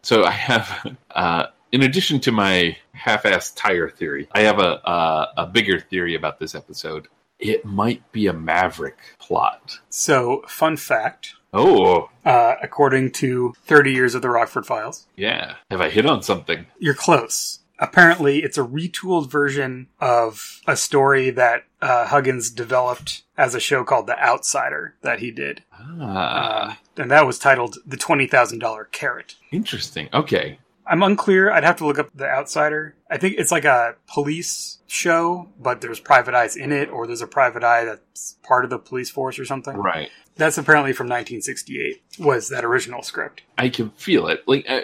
[0.02, 5.28] So I have, uh, in addition to my half-assed tire theory, I have a a,
[5.38, 7.08] a bigger theory about this episode.
[7.38, 9.78] It might be a Maverick plot.
[9.88, 15.54] So, fun fact: Oh, uh, according to 30 Years of the Rockford Files, yeah.
[15.70, 16.66] Have I hit on something?
[16.78, 17.60] you're close.
[17.80, 23.84] Apparently, it's a retooled version of a story that uh, Huggins developed as a show
[23.84, 25.62] called The Outsider that he did.
[25.72, 29.36] Ah, Uh, and that was titled The $20,000 Carrot.
[29.52, 30.08] interesting.
[30.12, 30.58] Okay.
[30.88, 31.50] I'm unclear.
[31.50, 32.94] I'd have to look up The Outsider.
[33.10, 37.22] I think it's like a police show, but there's private eyes in it, or there's
[37.22, 39.76] a private eye that's part of the police force or something.
[39.76, 40.10] Right.
[40.36, 43.42] That's apparently from 1968, was that original script.
[43.58, 44.44] I can feel it.
[44.46, 44.80] Like uh,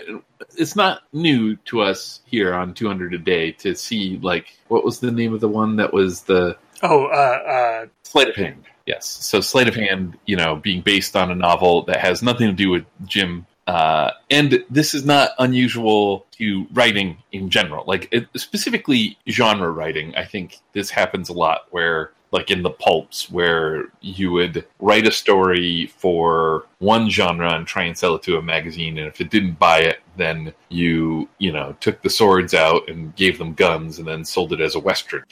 [0.57, 4.99] it's not new to us here on 200 a day to see like what was
[5.01, 8.65] the name of the one that was the Oh, uh, uh, Sleight of Hand.
[8.87, 9.07] Yes.
[9.07, 12.53] So Sleight of Hand, you know, being based on a novel that has nothing to
[12.53, 13.47] do with Jim.
[13.67, 17.85] Uh, and this is not unusual to writing in general.
[17.87, 22.71] Like it, specifically genre writing, I think this happens a lot where like in the
[22.71, 28.23] pulps where you would write a story for one genre and try and sell it
[28.25, 32.11] to a magazine and if it didn't buy it then you you know took the
[32.11, 35.23] swords out and gave them guns and then sold it as a western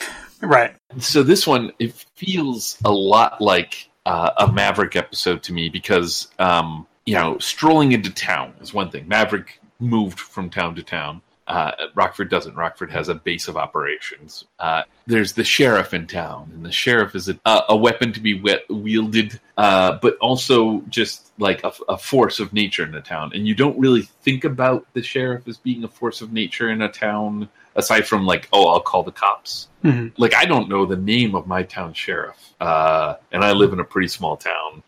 [0.42, 0.76] right.
[0.98, 6.28] so this one it feels a lot like uh, a Maverick episode to me because
[6.38, 9.08] um, you know strolling into town is one thing.
[9.08, 11.20] Maverick moved from town to town.
[11.44, 12.54] Uh, Rockford doesn't.
[12.54, 14.44] Rockford has a base of operations.
[14.60, 18.20] Uh, there's the sheriff in town, and the sheriff is a, a, a weapon to
[18.20, 23.00] be we- wielded, uh, but also just like a, a force of nature in the
[23.00, 23.32] town.
[23.34, 26.80] And you don't really think about the sheriff as being a force of nature in
[26.80, 30.12] a town, aside from like, oh, I'll call the cops Mhm.
[30.16, 33.80] like I don't know the name of my town sheriff, uh, and I live in
[33.80, 34.84] a pretty small town.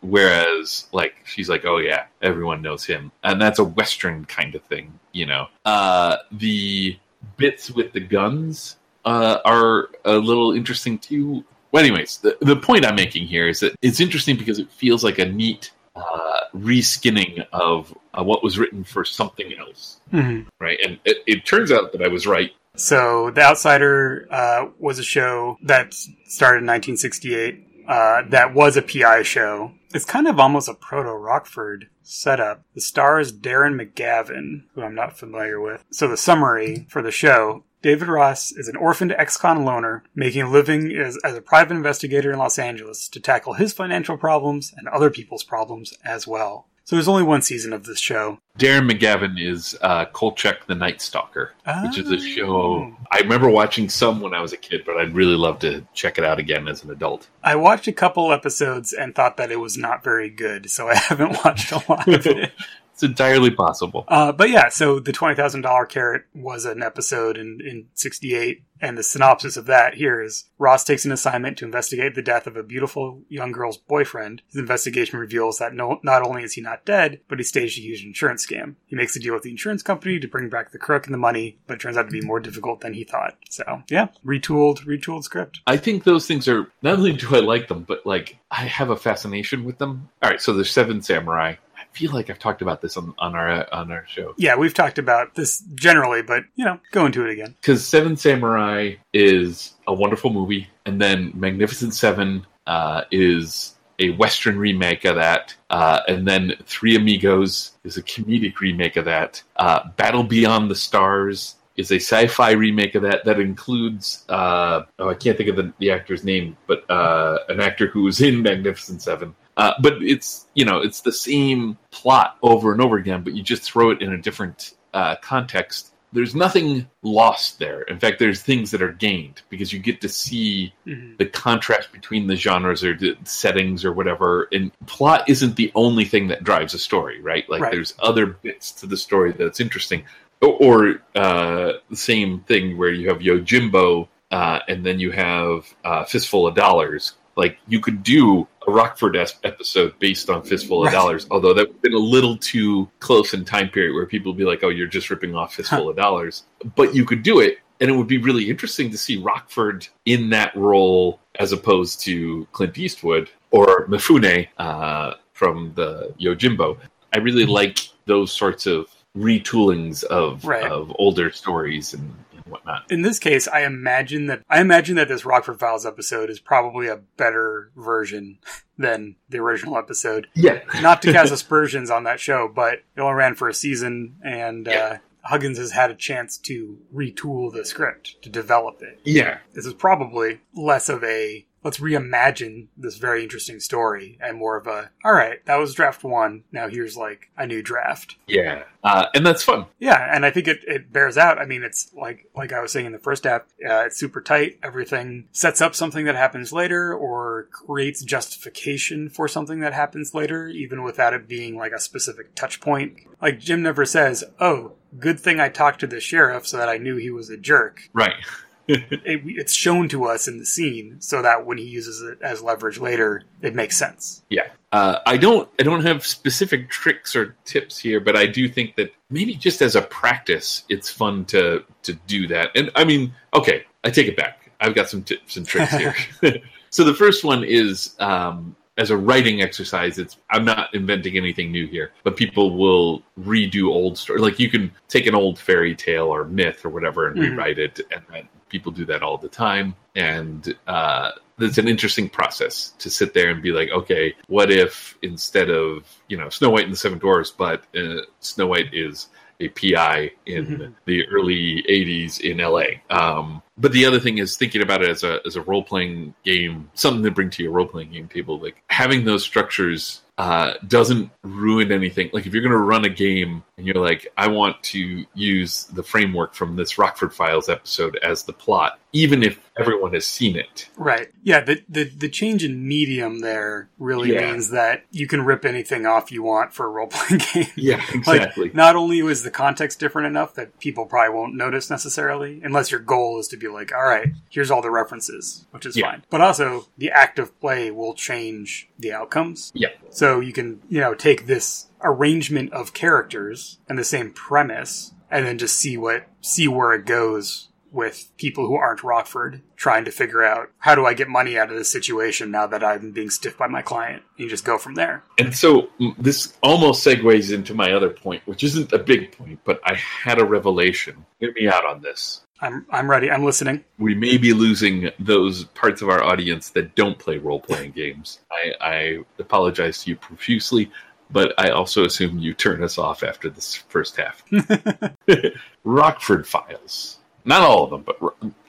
[0.00, 4.62] Whereas, like, she's like, oh yeah, everyone knows him, and that's a Western kind of
[4.64, 5.46] thing, you know.
[5.64, 6.96] Uh, the
[7.36, 11.44] bits with the guns uh, are a little interesting too.
[11.72, 15.02] Well, anyways, the the point I'm making here is that it's interesting because it feels
[15.04, 20.46] like a neat uh, reskinning of uh, what was written for something else, Mhm.
[20.60, 20.78] right?
[20.84, 22.52] And it, it turns out that I was right.
[22.76, 27.66] So, The Outsider uh, was a show that started in 1968.
[27.88, 29.72] Uh, that was a PI show.
[29.94, 32.62] It's kind of almost a proto Rockford setup.
[32.74, 35.84] The star is Darren McGavin, who I'm not familiar with.
[35.90, 40.42] So, the summary for the show David Ross is an orphaned ex con loner making
[40.42, 44.74] a living as, as a private investigator in Los Angeles to tackle his financial problems
[44.76, 46.67] and other people's problems as well.
[46.88, 48.38] So, there's only one season of this show.
[48.58, 52.96] Darren McGavin is uh, Kolchak the Night Stalker, which is a show Oh.
[53.12, 56.16] I remember watching some when I was a kid, but I'd really love to check
[56.16, 57.28] it out again as an adult.
[57.44, 60.94] I watched a couple episodes and thought that it was not very good, so I
[61.08, 62.52] haven't watched a lot of it.
[62.98, 64.04] It's entirely possible.
[64.08, 68.64] Uh, but yeah, so the twenty thousand dollar carrot was an episode in in '68,
[68.80, 72.48] and the synopsis of that here is: Ross takes an assignment to investigate the death
[72.48, 74.42] of a beautiful young girl's boyfriend.
[74.48, 77.82] His investigation reveals that no, not only is he not dead, but he staged a
[77.82, 78.74] huge insurance scam.
[78.86, 81.18] He makes a deal with the insurance company to bring back the crook and the
[81.18, 83.36] money, but it turns out to be more difficult than he thought.
[83.48, 85.60] So yeah, retooled, retooled script.
[85.68, 88.90] I think those things are not only do I like them, but like I have
[88.90, 90.08] a fascination with them.
[90.20, 91.54] All right, so there's Seven Samurai.
[91.94, 94.34] I feel like I've talked about this on, on our on our show.
[94.36, 97.54] Yeah, we've talked about this generally, but you know, go into it again.
[97.60, 104.58] because Seven Samurai is a wonderful movie, and then Magnificent Seven uh, is a Western
[104.58, 109.42] remake of that, uh, and then Three Amigos is a comedic remake of that.
[109.56, 115.08] Uh, Battle Beyond the Stars is a sci-fi remake of that that includes uh, oh
[115.08, 118.42] I can't think of the, the actor's name, but uh, an actor who was in
[118.42, 119.34] Magnificent Seven.
[119.58, 123.42] Uh, but it's you know it's the same plot over and over again, but you
[123.42, 127.82] just throw it in a different uh, context, there's nothing lost there.
[127.82, 131.18] In fact, there's things that are gained because you get to see Mhm.
[131.18, 134.48] the contrast between the genres or the settings or whatever.
[134.52, 137.48] And plot isn't the only thing that drives a story, right?
[137.50, 137.72] Like Right.
[137.72, 140.04] there's other bits to the story that's interesting.
[140.40, 145.66] Or, or uh, the same thing where you have Yojimbo uh, and then you have
[145.84, 147.14] uh, Fistful of Dollars.
[147.38, 150.92] Like you could do a Rockford episode based on Fistful of Right.
[150.92, 154.32] Dollars, although that would have been a little too close in time period where people
[154.32, 156.42] would be like, "Oh, you're just ripping off Fistful of Dollars."
[156.74, 160.30] But you could do it, and it would be really interesting to see Rockford in
[160.30, 166.76] that role as opposed to Clint Eastwood or Mifune uh, from the Yojimbo.
[167.14, 170.64] I really like those sorts of retoolings of Right.
[170.70, 172.12] of older stories and
[172.50, 172.90] whatnot.
[172.90, 176.88] In this case, I imagine that I imagine that this Rockford Files episode is probably
[176.88, 178.38] a better version
[178.78, 180.28] than the original episode.
[180.34, 184.16] Yeah, Not to cast aspersions on that show, but it only ran for a season,
[184.24, 184.78] and Yeah.
[184.78, 188.98] uh, Huggins has had a chance to retool the script to develop it.
[189.04, 194.56] yeah, This is probably less of a let's reimagine this very interesting story and more
[194.56, 196.44] of a all right, that was draft one.
[196.52, 198.16] Now here's like a new draft.
[198.26, 199.66] yeah, uh, and that's fun.
[199.78, 201.38] Yeah, and I think it, it bears out.
[201.38, 204.20] I mean, it's like like I was saying in the first app, uh, it's super
[204.20, 204.58] tight.
[204.62, 210.48] Everything sets up something that happens later, or creates justification for something that happens later,
[210.48, 212.96] even without it being like a specific touch point.
[213.20, 216.78] Like Jim never says, "Oh, good thing I talked to the sheriff so that I
[216.78, 218.14] knew he was a jerk." Right.
[219.04, 222.42] It, it's shown to us in the scene so that when he uses it as
[222.42, 224.22] leverage later, it makes sense.
[224.28, 224.48] Yeah.
[224.72, 228.76] Uh, I don't I don't have specific tricks or tips here, but I do think
[228.76, 232.50] that maybe just as a practice, it's fun to to do that.
[232.54, 234.50] And I mean, okay, I take it back.
[234.60, 235.94] I've got some tips and tricks here.
[236.70, 239.98] so the first one is um, as a writing exercise.
[239.98, 244.20] It's I'm not inventing anything new here, but people will redo old stories.
[244.20, 247.30] Like you can take an old fairy tale or myth or whatever and Mhm.
[247.30, 249.74] rewrite it, and then people do that all the time.
[249.94, 254.96] And uh, it's an interesting process to sit there and be like, okay, what if
[255.02, 259.08] instead of you know Snow White and the Seven Dwarfs, but uh, Snow White is
[259.40, 260.74] a PI in Mhm.
[260.84, 262.80] the early '80s in LA.
[262.90, 266.14] Um, but the other thing is thinking about it as a as a role playing
[266.24, 268.38] game, something to bring to your role playing game table.
[268.38, 272.10] Like having those structures uh, doesn't ruin anything.
[272.12, 275.64] Like if you're going to run a game and you're like, I want to use
[275.66, 280.34] the framework from this Rockford Files episode as the plot, even if everyone has seen
[280.36, 280.68] it.
[280.76, 281.08] Right.
[281.22, 284.32] Yeah, the, the the change in medium there really Yeah.
[284.32, 287.52] means that you can rip anything off you want for a role playing game.
[287.54, 292.40] Yeah, Like, not only was the context different enough that people probably won't notice necessarily,
[292.42, 295.76] unless your goal is to be like, all right, here's all the references, which is
[295.76, 295.90] Yeah.
[295.90, 296.04] fine.
[296.10, 299.52] But also, the act of play will change the outcomes.
[299.54, 299.68] Yeah.
[299.90, 305.26] So you can, you know, take this arrangement of characters and the same premise and
[305.26, 309.90] then just see what, see where it goes with people who aren't Rockford trying to
[309.90, 313.10] figure out how do I get money out of this situation now that I'm being
[313.10, 314.02] stiffed by my client.
[314.16, 315.04] You just go from there.
[315.18, 315.68] And so
[315.98, 320.18] this almost segues into my other point, which isn't a big point, but I had
[320.18, 321.04] a revelation.
[321.20, 322.22] Hear me out on this.
[322.40, 323.10] I'm, I'm ready.
[323.10, 323.64] I'm listening.
[323.78, 328.20] We may be losing those parts of our audience that don't play role playing games.
[328.30, 330.70] I, I apologize to you profusely,
[331.10, 334.22] but I also assume you turn us off after this first half.
[335.64, 336.98] Rockford Files.
[337.24, 337.98] Not all of them, but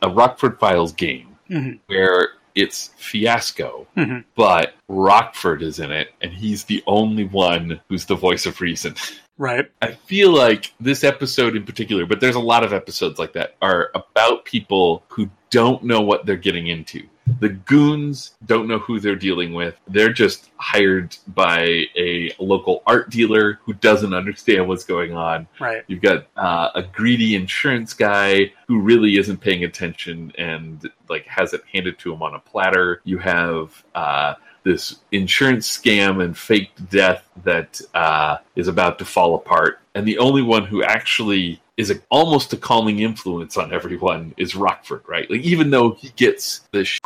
[0.02, 1.80] a Rockford Files game Mhm.
[1.88, 4.24] where it's fiasco, Mhm.
[4.36, 8.96] but Rockford is in it, and he's the only one who's the voice of reason.
[9.40, 9.72] Right.
[9.82, 13.56] I feel like this episode in particular, but there's a lot of episodes like that,
[13.62, 17.08] are about people who don't know what they're getting into.
[17.40, 19.80] The goons don't know who they're dealing with.
[19.88, 25.48] They're just hired by a local art dealer who doesn't understand what's going on.
[25.60, 25.84] Right.
[25.88, 31.54] You've got uh, a greedy insurance guy who really isn't paying attention and like has
[31.54, 33.02] it handed to him on a platter.
[33.06, 34.34] You have uh,
[34.70, 40.20] this insurance scam and faked death that uh, is about to fall apart, and the
[40.20, 45.30] only one who actually is a, almost a calming influence on everyone is Rockford, right?
[45.30, 47.00] Like even though he gets the sh-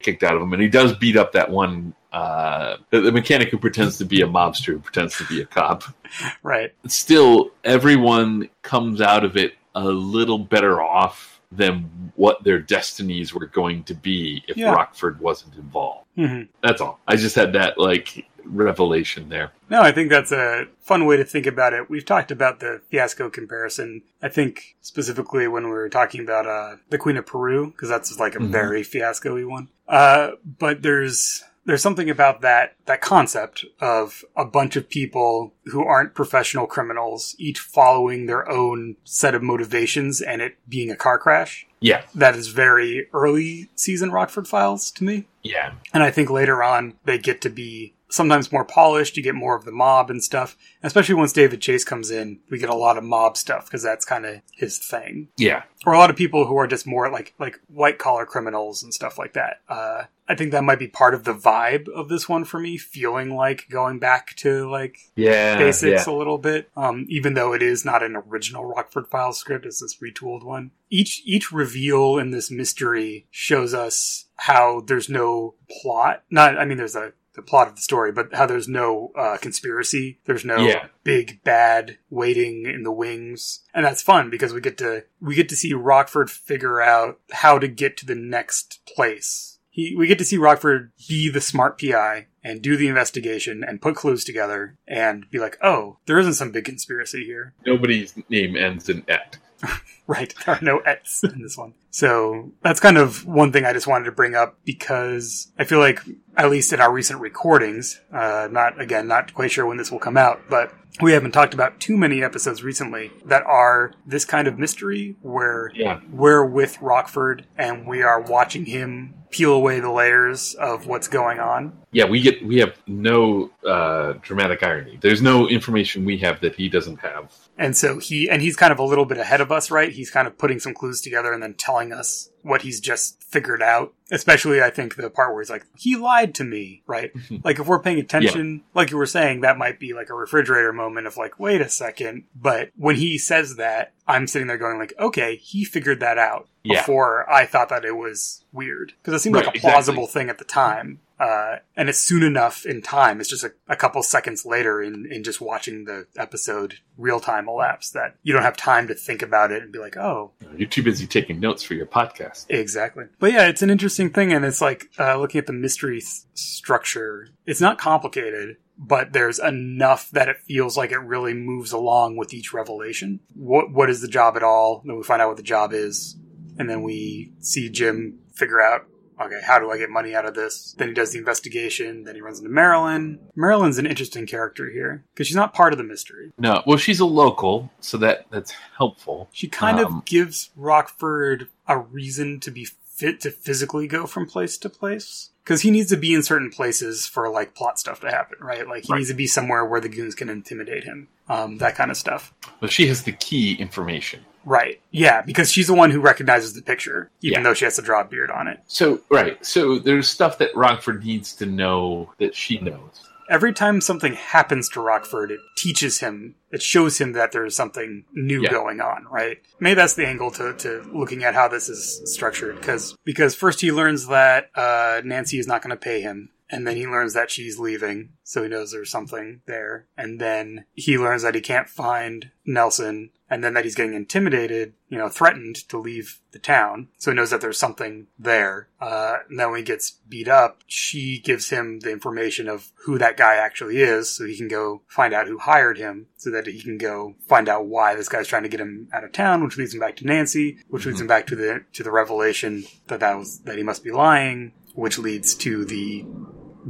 [0.00, 1.94] kicked out of him, and he does beat up that one.
[2.10, 5.44] Uh, the, the mechanic who pretends to be a mobster who pretends to be a
[5.44, 5.84] cop
[6.42, 6.72] Right.
[6.86, 13.46] still everyone comes out of it a little better off than what their destinies were
[13.46, 14.72] going to be if Yeah.
[14.72, 16.06] Rockford wasn't involved.
[16.16, 16.98] hmm That's all.
[17.06, 19.52] I just had that like revelation there.
[19.70, 21.88] No, I think that's a fun way to think about it.
[21.90, 24.02] We've talked about the fiasco comparison.
[24.22, 28.18] I think specifically when we were talking about uh, the Queen of Peru, because that's
[28.18, 28.48] like a Mhm.
[28.50, 29.68] very fiasco-y one.
[29.86, 35.84] Uh, but there's there's something about that that concept of a bunch of people who
[35.84, 41.18] aren't professional criminals, each following their own set of motivations, and it being a car
[41.18, 41.66] crash.
[41.80, 45.26] Yeah, That is very early season Rockford Files to me.
[45.42, 49.16] yeah, And I think later on they get to be sometimes more polished.
[49.16, 50.56] You get more of the mob and stuff.
[50.82, 54.04] Especially once David Chase comes in, we get a lot of mob stuff because that's
[54.04, 55.28] kind of his thing.
[55.36, 55.62] yeah.
[55.86, 58.92] Or a lot of people who are just more like like white collar criminals and
[58.92, 59.60] stuff like that.
[59.68, 62.76] Uh, I think that might be part of the vibe of this one for me,
[62.76, 66.12] feeling like going back to like Yeah, basics yeah.
[66.12, 66.68] a little bit.
[66.76, 70.72] Um, even though it is not an original Rockford Files script, it's this retooled one.
[70.90, 76.24] Each each reveal in this mystery shows us how there's no plot.
[76.30, 79.38] Not, I mean, there's a the plot of the story, but how there's no uh,
[79.38, 80.18] conspiracy.
[80.26, 80.88] There's no Yeah.
[81.04, 85.48] big bad waiting in the wings, and that's fun because we get to we get
[85.48, 89.58] to see Rockford figure out how to get to the next place.
[89.70, 93.80] He, we get to see Rockford be the smart PI and do the investigation and
[93.80, 97.54] put clues together and be like, oh, there isn't some big conspiracy here.
[97.64, 99.38] Nobody's name ends in et.
[100.08, 100.34] Right.
[100.46, 101.74] There are no ets in this one.
[101.90, 105.78] So that's kind of one thing I just wanted to bring up because I feel
[105.78, 106.00] like,
[106.36, 109.98] at least in our recent recordings, uh, not, again, not quite sure when this will
[109.98, 110.72] come out, but
[111.02, 115.70] we haven't talked about too many episodes recently that are this kind of mystery where
[115.74, 121.06] Yeah, we're with Rockford and we are watching him peel away the layers of what's
[121.06, 121.76] going on.
[121.92, 122.06] yeah.
[122.06, 124.98] We get we have no uh, dramatic irony.
[125.02, 127.34] There's no information we have that he doesn't have.
[127.58, 129.92] And so he, and he's kind of a little bit ahead of us, right?
[129.98, 133.62] He's kind of putting some clues together and then telling us what he's just figured
[133.62, 133.92] out.
[134.10, 137.12] Especially, I think the part where he's like, he lied to me, right?
[137.12, 137.36] Mm-hmm.
[137.44, 140.72] like, if we're paying attention, like you were saying, that might be like a refrigerator
[140.72, 142.24] moment of like, wait a second.
[142.34, 146.48] But when he says that, I'm sitting there going like, okay, he figured that out
[146.62, 146.80] Yeah.
[146.80, 148.94] before I thought that it was weird.
[149.02, 149.70] Because it seemed Right, like a exactly.
[149.72, 151.00] plausible thing at the time.
[151.18, 153.20] Uh, and it's soon enough in time.
[153.20, 157.48] It's just a, a couple seconds later in, in just watching the episode real time
[157.48, 160.68] elapse that you don't have time to think about it and be like, oh, You're
[160.68, 162.46] too busy taking notes for your podcast.
[162.48, 163.06] exactly.
[163.18, 164.32] But yeah, it's an interesting thing.
[164.32, 166.00] And it's like uh, looking at the mystery
[166.34, 168.56] structure, it's not complicated.
[168.80, 173.18] But there's enough that it feels like it really moves along with each revelation.
[173.34, 174.82] What what is the job at all?
[174.84, 176.16] Then we find out what the job is,
[176.60, 178.86] and then we see Jim figure out
[179.20, 180.74] okay, how do I get money out of this?
[180.78, 182.04] Then he does the investigation.
[182.04, 183.18] Then he runs into Marilyn.
[183.36, 186.32] Marilyn's an interesting character here because she's not part of the mystery.
[186.38, 189.28] No, well, she's a local, so that that's helpful.
[189.32, 194.26] She kind Um, of gives Rockford a reason to be fit to physically go from
[194.26, 198.00] place to place because he needs to be in certain places for like plot stuff
[198.00, 198.66] to happen, right?
[198.68, 198.98] Like he Right.
[198.98, 202.34] needs to be somewhere where the goons can intimidate him, um, that kind of stuff.
[202.60, 204.24] But she has the key information.
[204.48, 204.80] Right?
[204.90, 207.42] Yeah, because she's the one who recognizes the picture, even Yeah.
[207.42, 208.60] though she has to draw a beard on it.
[208.66, 213.04] So right, so there's stuff that Rockford needs to know that she knows.
[213.30, 218.04] every time something happens to Rockford, it teaches him, it shows him that there's something
[218.14, 218.48] new Yeah.
[218.50, 219.36] going on, right?
[219.60, 223.60] Maybe that's the angle to, to looking at how this is structured, because because first
[223.60, 227.14] he learns that uh, Nancy is not going to pay him, and then he learns
[227.14, 231.40] that she's leaving, so he knows there's something there, and then he learns that he
[231.40, 236.38] can't find Nelson, and then that he's getting intimidated, you know, threatened to leave the
[236.38, 238.68] town, so he knows that there's something there.
[238.80, 242.96] Uh, and then when he gets beat up, she gives him the information of who
[242.96, 246.46] that guy actually is, so he can go find out who hired him, so that
[246.46, 249.44] he can go find out why this guy's trying to get him out of town,
[249.44, 252.64] which leads him back to Nancy, which leads him back to the to the revelation
[252.86, 256.06] that that was that he must be lying, which leads to the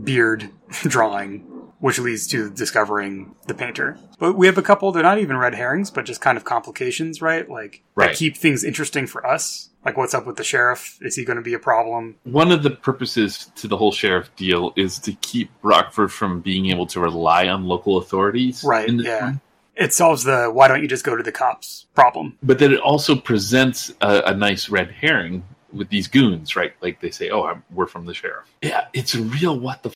[0.03, 0.51] beard
[0.83, 1.41] drawing,
[1.81, 3.99] which leads to discovering the painter.
[4.19, 7.23] But we have a couple, they're not even red herrings, but just kind of complications,
[7.23, 7.49] right?
[7.49, 8.09] Like, Right.
[8.09, 9.71] that keep things interesting for us.
[9.85, 10.99] Like, what's up with the sheriff?
[11.01, 12.17] Is he going to be a problem?
[12.25, 16.67] One of the purposes to the whole sheriff deal is to keep Rockford from being
[16.67, 18.65] able to rely on local authorities.
[18.65, 19.21] Right, yeah.
[19.21, 19.41] town.
[19.77, 22.37] It solves the why don't you just go to the cops problem.
[22.43, 26.73] But then it also presents a, a nice red herring with these goons, right?
[26.81, 29.91] Like they say, "Oh, I'm, we're from the sheriff." Yeah, it's a real what the
[29.91, 29.95] f-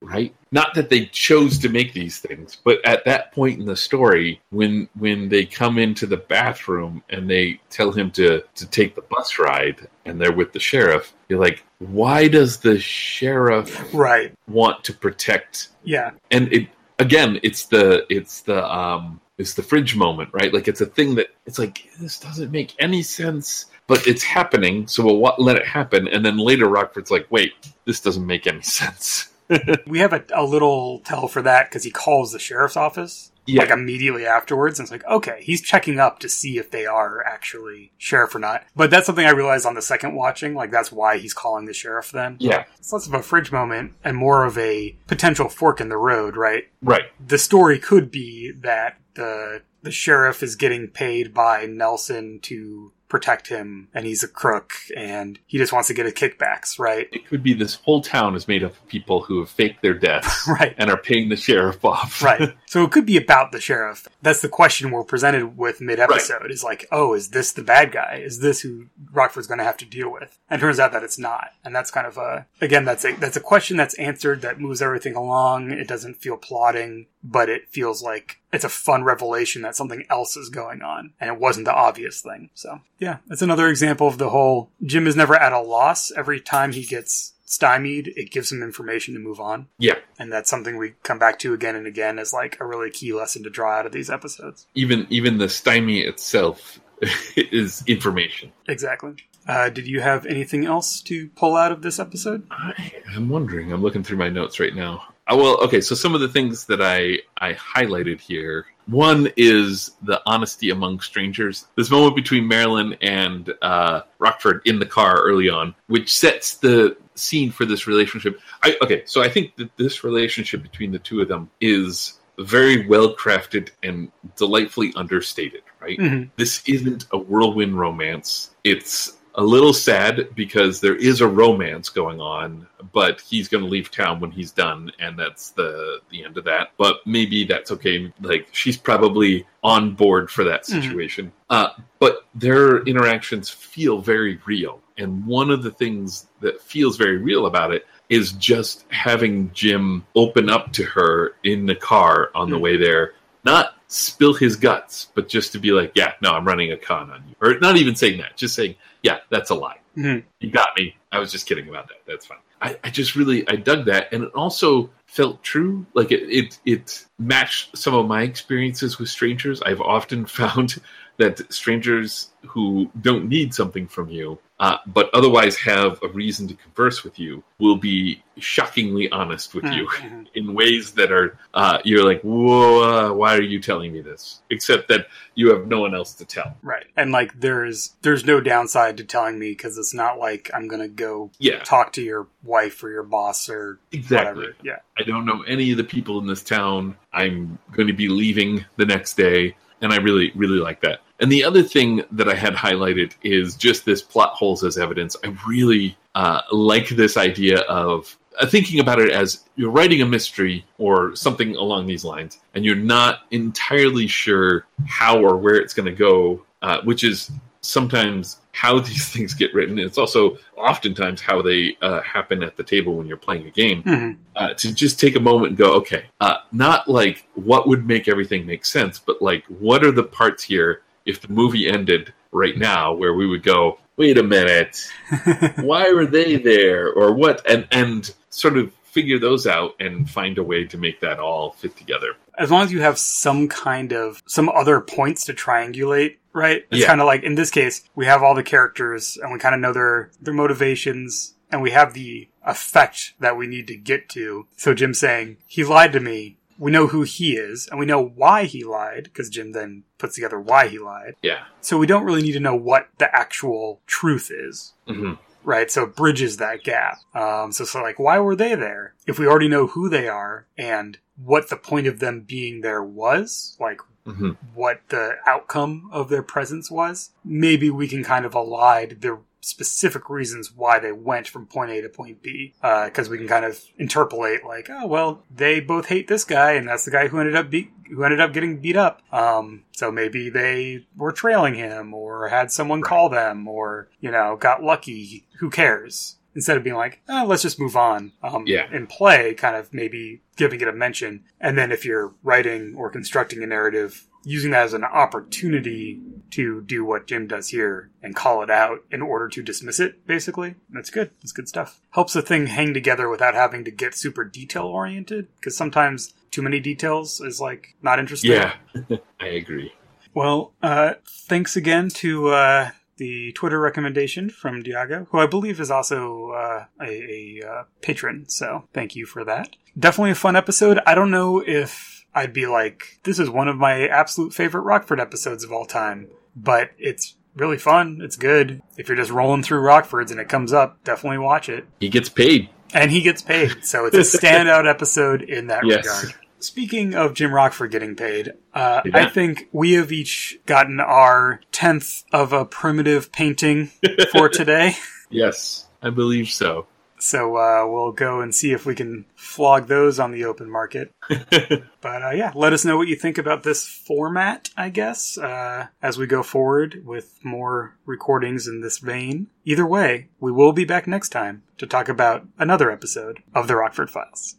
[0.00, 0.34] right?
[0.50, 4.40] Not that they chose to make these things, but at that point in the story,
[4.50, 9.02] when when they come into the bathroom and they tell him to to take the
[9.02, 14.32] bus ride, and they're with the sheriff, you're like, why does the sheriff Right.
[14.48, 16.10] want to protect Yeah.
[16.30, 16.68] and it
[16.98, 21.14] again it's the it's the um it's the fridge moment right like it's a thing
[21.16, 25.66] that it's like this doesn't make any sense but it's happening so we'll let it
[25.66, 27.52] happen and then later rockford's like wait
[27.84, 29.28] this doesn't make any sense
[29.86, 33.62] We have a, a little tell for that because he calls the sheriff's office Yeah.
[33.62, 34.78] like immediately afterwards.
[34.78, 38.38] And it's like, okay, he's checking up to see if they are actually sheriff or
[38.38, 38.64] not.
[38.74, 40.54] But that's something I realized on the second watching.
[40.54, 42.36] Like that's why he's calling the sheriff then.
[42.40, 42.64] Yeah.
[42.78, 46.34] It's less of a fridge moment and more of a potential fork in the road,
[46.34, 46.64] right?
[46.80, 47.02] Right.
[47.26, 53.46] The story could be that the the sheriff is getting paid by Nelson to protect
[53.48, 57.08] him and he's a crook and he just wants to get his kickbacks, right?
[57.12, 59.92] It could be this whole town is made up of people who have faked their
[59.92, 60.74] deaths Right.
[60.78, 62.22] and are paying the sheriff off.
[62.22, 62.54] Right.
[62.72, 64.08] So it could be about the sheriff.
[64.22, 67.92] That's the question we're presented with mid episode is like, oh, is this the bad
[67.92, 68.22] guy?
[68.24, 70.38] Is this who Rockford's going to have to deal with?
[70.48, 71.50] And it turns out that it's not.
[71.66, 74.80] And that's kind of a, again, that's a, that's a question that's answered that moves
[74.80, 75.70] everything along.
[75.70, 80.38] It doesn't feel plotting, but it feels like it's a fun revelation that something else
[80.38, 82.48] is going on and it wasn't the obvious thing.
[82.54, 86.10] So yeah, that's another example of the whole Jim is never at a loss.
[86.12, 89.96] Every time he gets stymied, it gives him information to move on Yeah.
[90.18, 93.12] and that's something we come back to again and again as like a really key
[93.12, 94.66] lesson to draw out of these episodes.
[94.74, 96.80] Even even the stymie itself
[97.36, 98.52] is information.
[98.68, 99.14] Exactly.
[99.46, 102.46] Uh, did you have anything else to pull out of this episode?
[102.50, 103.72] I am wondering.
[103.72, 105.02] I'm looking through my notes right now.
[105.34, 105.80] Well, okay.
[105.80, 108.66] So some of the things that I I highlighted here.
[108.86, 111.66] One is the honesty among strangers.
[111.76, 116.96] This moment between Marilyn and uh, Rockford in the car early on, which sets the
[117.14, 118.40] scene for this relationship.
[118.64, 122.86] I, okay, so I think that this relationship between the two of them is very
[122.88, 125.62] well crafted and delightfully understated.
[125.80, 125.98] Right?
[125.98, 126.30] Mhm.
[126.36, 128.50] this isn't a whirlwind romance.
[128.62, 133.68] It's a little sad because there is a romance going on, but he's going to
[133.70, 136.68] leave town when he's done, and that's the the end of that.
[136.76, 138.12] But maybe that's okay.
[138.20, 140.82] Like she's probably on board for that Mhm.
[140.82, 141.32] situation.
[141.48, 141.68] Uh,
[141.98, 147.46] but their interactions feel very real, and one of the things that feels very real
[147.46, 152.56] about it is just having Jim open up to her in the car on the
[152.58, 152.60] Mhm.
[152.60, 153.14] way there
[153.44, 157.10] not spill his guts, but just to be like, yeah, no, I'm running a con
[157.10, 157.34] on you.
[157.40, 159.78] Or not even saying that, just saying, yeah, that's a lie.
[159.96, 160.24] Mhm.
[160.40, 160.96] You got me.
[161.10, 161.98] I was just kidding about that.
[162.06, 162.38] That's fine.
[162.62, 164.12] I, I just really, I dug that.
[164.12, 165.84] And it also felt true.
[165.94, 169.60] Like it, it, it matched some of my experiences with strangers.
[169.62, 170.80] I've often found
[171.18, 176.54] that strangers who don't need something from you, uh, but otherwise have a reason to
[176.54, 180.26] converse with you, will be shockingly honest with you Mhm.
[180.34, 184.40] in ways that are uh, you're like, whoa, why are you telling me this?
[184.50, 186.56] Except that you have no one else to tell.
[186.62, 186.86] Right.
[186.96, 190.88] And like there's there's no downside to telling me because it's not like I'm gonna
[190.88, 194.42] go Yeah, talk to your wife or your boss or exactly.
[194.44, 194.56] whatever.
[194.62, 194.76] Yeah.
[194.98, 196.96] I don't know any of the people in this town.
[197.12, 201.00] I'm going to be leaving the next day, and I really, really like that.
[201.22, 205.16] And the other thing that I had highlighted is just this plot holes as evidence.
[205.24, 210.06] I really uh, like this idea of uh, thinking about it as you're writing a
[210.06, 215.72] mystery or something along these lines, and you're not entirely sure how or where it's
[215.74, 217.30] going to go, uh, which is
[217.60, 219.78] sometimes how these things get written.
[219.78, 223.84] It's also oftentimes how they uh, happen at the table when you're playing a game
[223.84, 224.16] Mhm.
[224.34, 228.08] uh, to just take a moment and go, okay, uh, not like what would make
[228.08, 232.56] everything make sense, but like what are the parts here if the movie ended right
[232.56, 234.86] now where we would go, wait a minute,
[235.60, 240.36] why were they there or what, and and sort of figure those out and find
[240.38, 242.14] a way to make that all fit together.
[242.38, 246.64] As long as you have some kind of some other points to triangulate, right?
[246.70, 246.86] It's Yeah.
[246.88, 249.60] kind of like in this case, we have all the characters and we kind of
[249.60, 254.46] know their their motivations and we have the effect that we need to get to.
[254.56, 258.00] So Jim saying, "He lied to me." We know who he is and we know
[258.00, 261.16] why he lied because Jim then puts together why he lied.
[261.20, 261.44] Yeah.
[261.60, 264.74] So we don't really need to know what the actual truth is.
[264.86, 265.14] hmm
[265.44, 265.72] right?
[265.72, 266.98] So it bridges that gap.
[267.16, 268.94] Um, so, so like, why were they there?
[269.08, 272.82] If we already know who they are and what the point of them being there
[272.82, 278.34] was, like hmm what the outcome of their presence was, maybe we can kind of
[278.34, 282.54] elide the specific reasons why they went from point A to point B.
[282.62, 286.66] Because we can kind of interpolate, like, oh well, they both hate this guy, and
[286.68, 289.02] that's the guy who ended up beat who ended up getting beat up.
[289.12, 294.36] Um, so maybe they were trailing him, or had someone call them, or you know,
[294.40, 295.26] got lucky.
[295.40, 296.16] Who cares?
[296.34, 298.66] Instead of being like, oh, let's just move on um, Yeah.
[298.72, 301.24] and play, kind of maybe giving it a mention.
[301.38, 306.00] And then if you're writing or constructing a narrative, using that as an opportunity
[306.30, 310.06] to do what Jim does here and call it out in order to dismiss it,
[310.06, 310.54] basically.
[310.70, 311.10] That's good.
[311.20, 311.80] That's good stuff.
[311.90, 316.42] Helps the thing hang together without having to get super detail oriented, because sometimes too
[316.42, 318.32] many details is like not interesting.
[318.32, 318.54] Yeah.
[319.20, 319.72] I agree.
[320.14, 325.70] Well, uh, thanks again to uh, the Twitter recommendation from Diago, who I believe is
[325.70, 328.28] also uh, a, a uh, patron.
[328.28, 329.56] So thank you for that.
[329.78, 330.78] Definitely a fun episode.
[330.86, 335.00] I don't know if I'd be like, this is one of my absolute favorite Rockford
[335.00, 336.08] episodes of all time.
[336.36, 338.00] But it's really fun.
[338.02, 338.62] It's good.
[338.76, 341.66] If you're just rolling through Rockfords and it comes up, definitely watch it.
[341.80, 342.48] He gets paid.
[342.74, 343.64] And he gets paid.
[343.64, 345.84] So it's a standout episode in that Yes.
[345.86, 346.14] regard.
[346.40, 348.90] Speaking of Jim Rockford getting paid, uh, Yeah.
[349.06, 353.70] I think we have each gotten our tenth of a primitive painting
[354.10, 354.74] for today.
[355.10, 356.66] Yes, I believe so.
[357.02, 360.92] So uh, we'll go and see if we can flog those on the open market.
[361.82, 365.66] But uh, yeah, let us know what you think about this format, I guess, uh,
[365.82, 369.26] as we go forward with more recordings in this vein.
[369.44, 373.56] Either way, we will be back next time to talk about another episode of the
[373.56, 374.36] Rockford Files.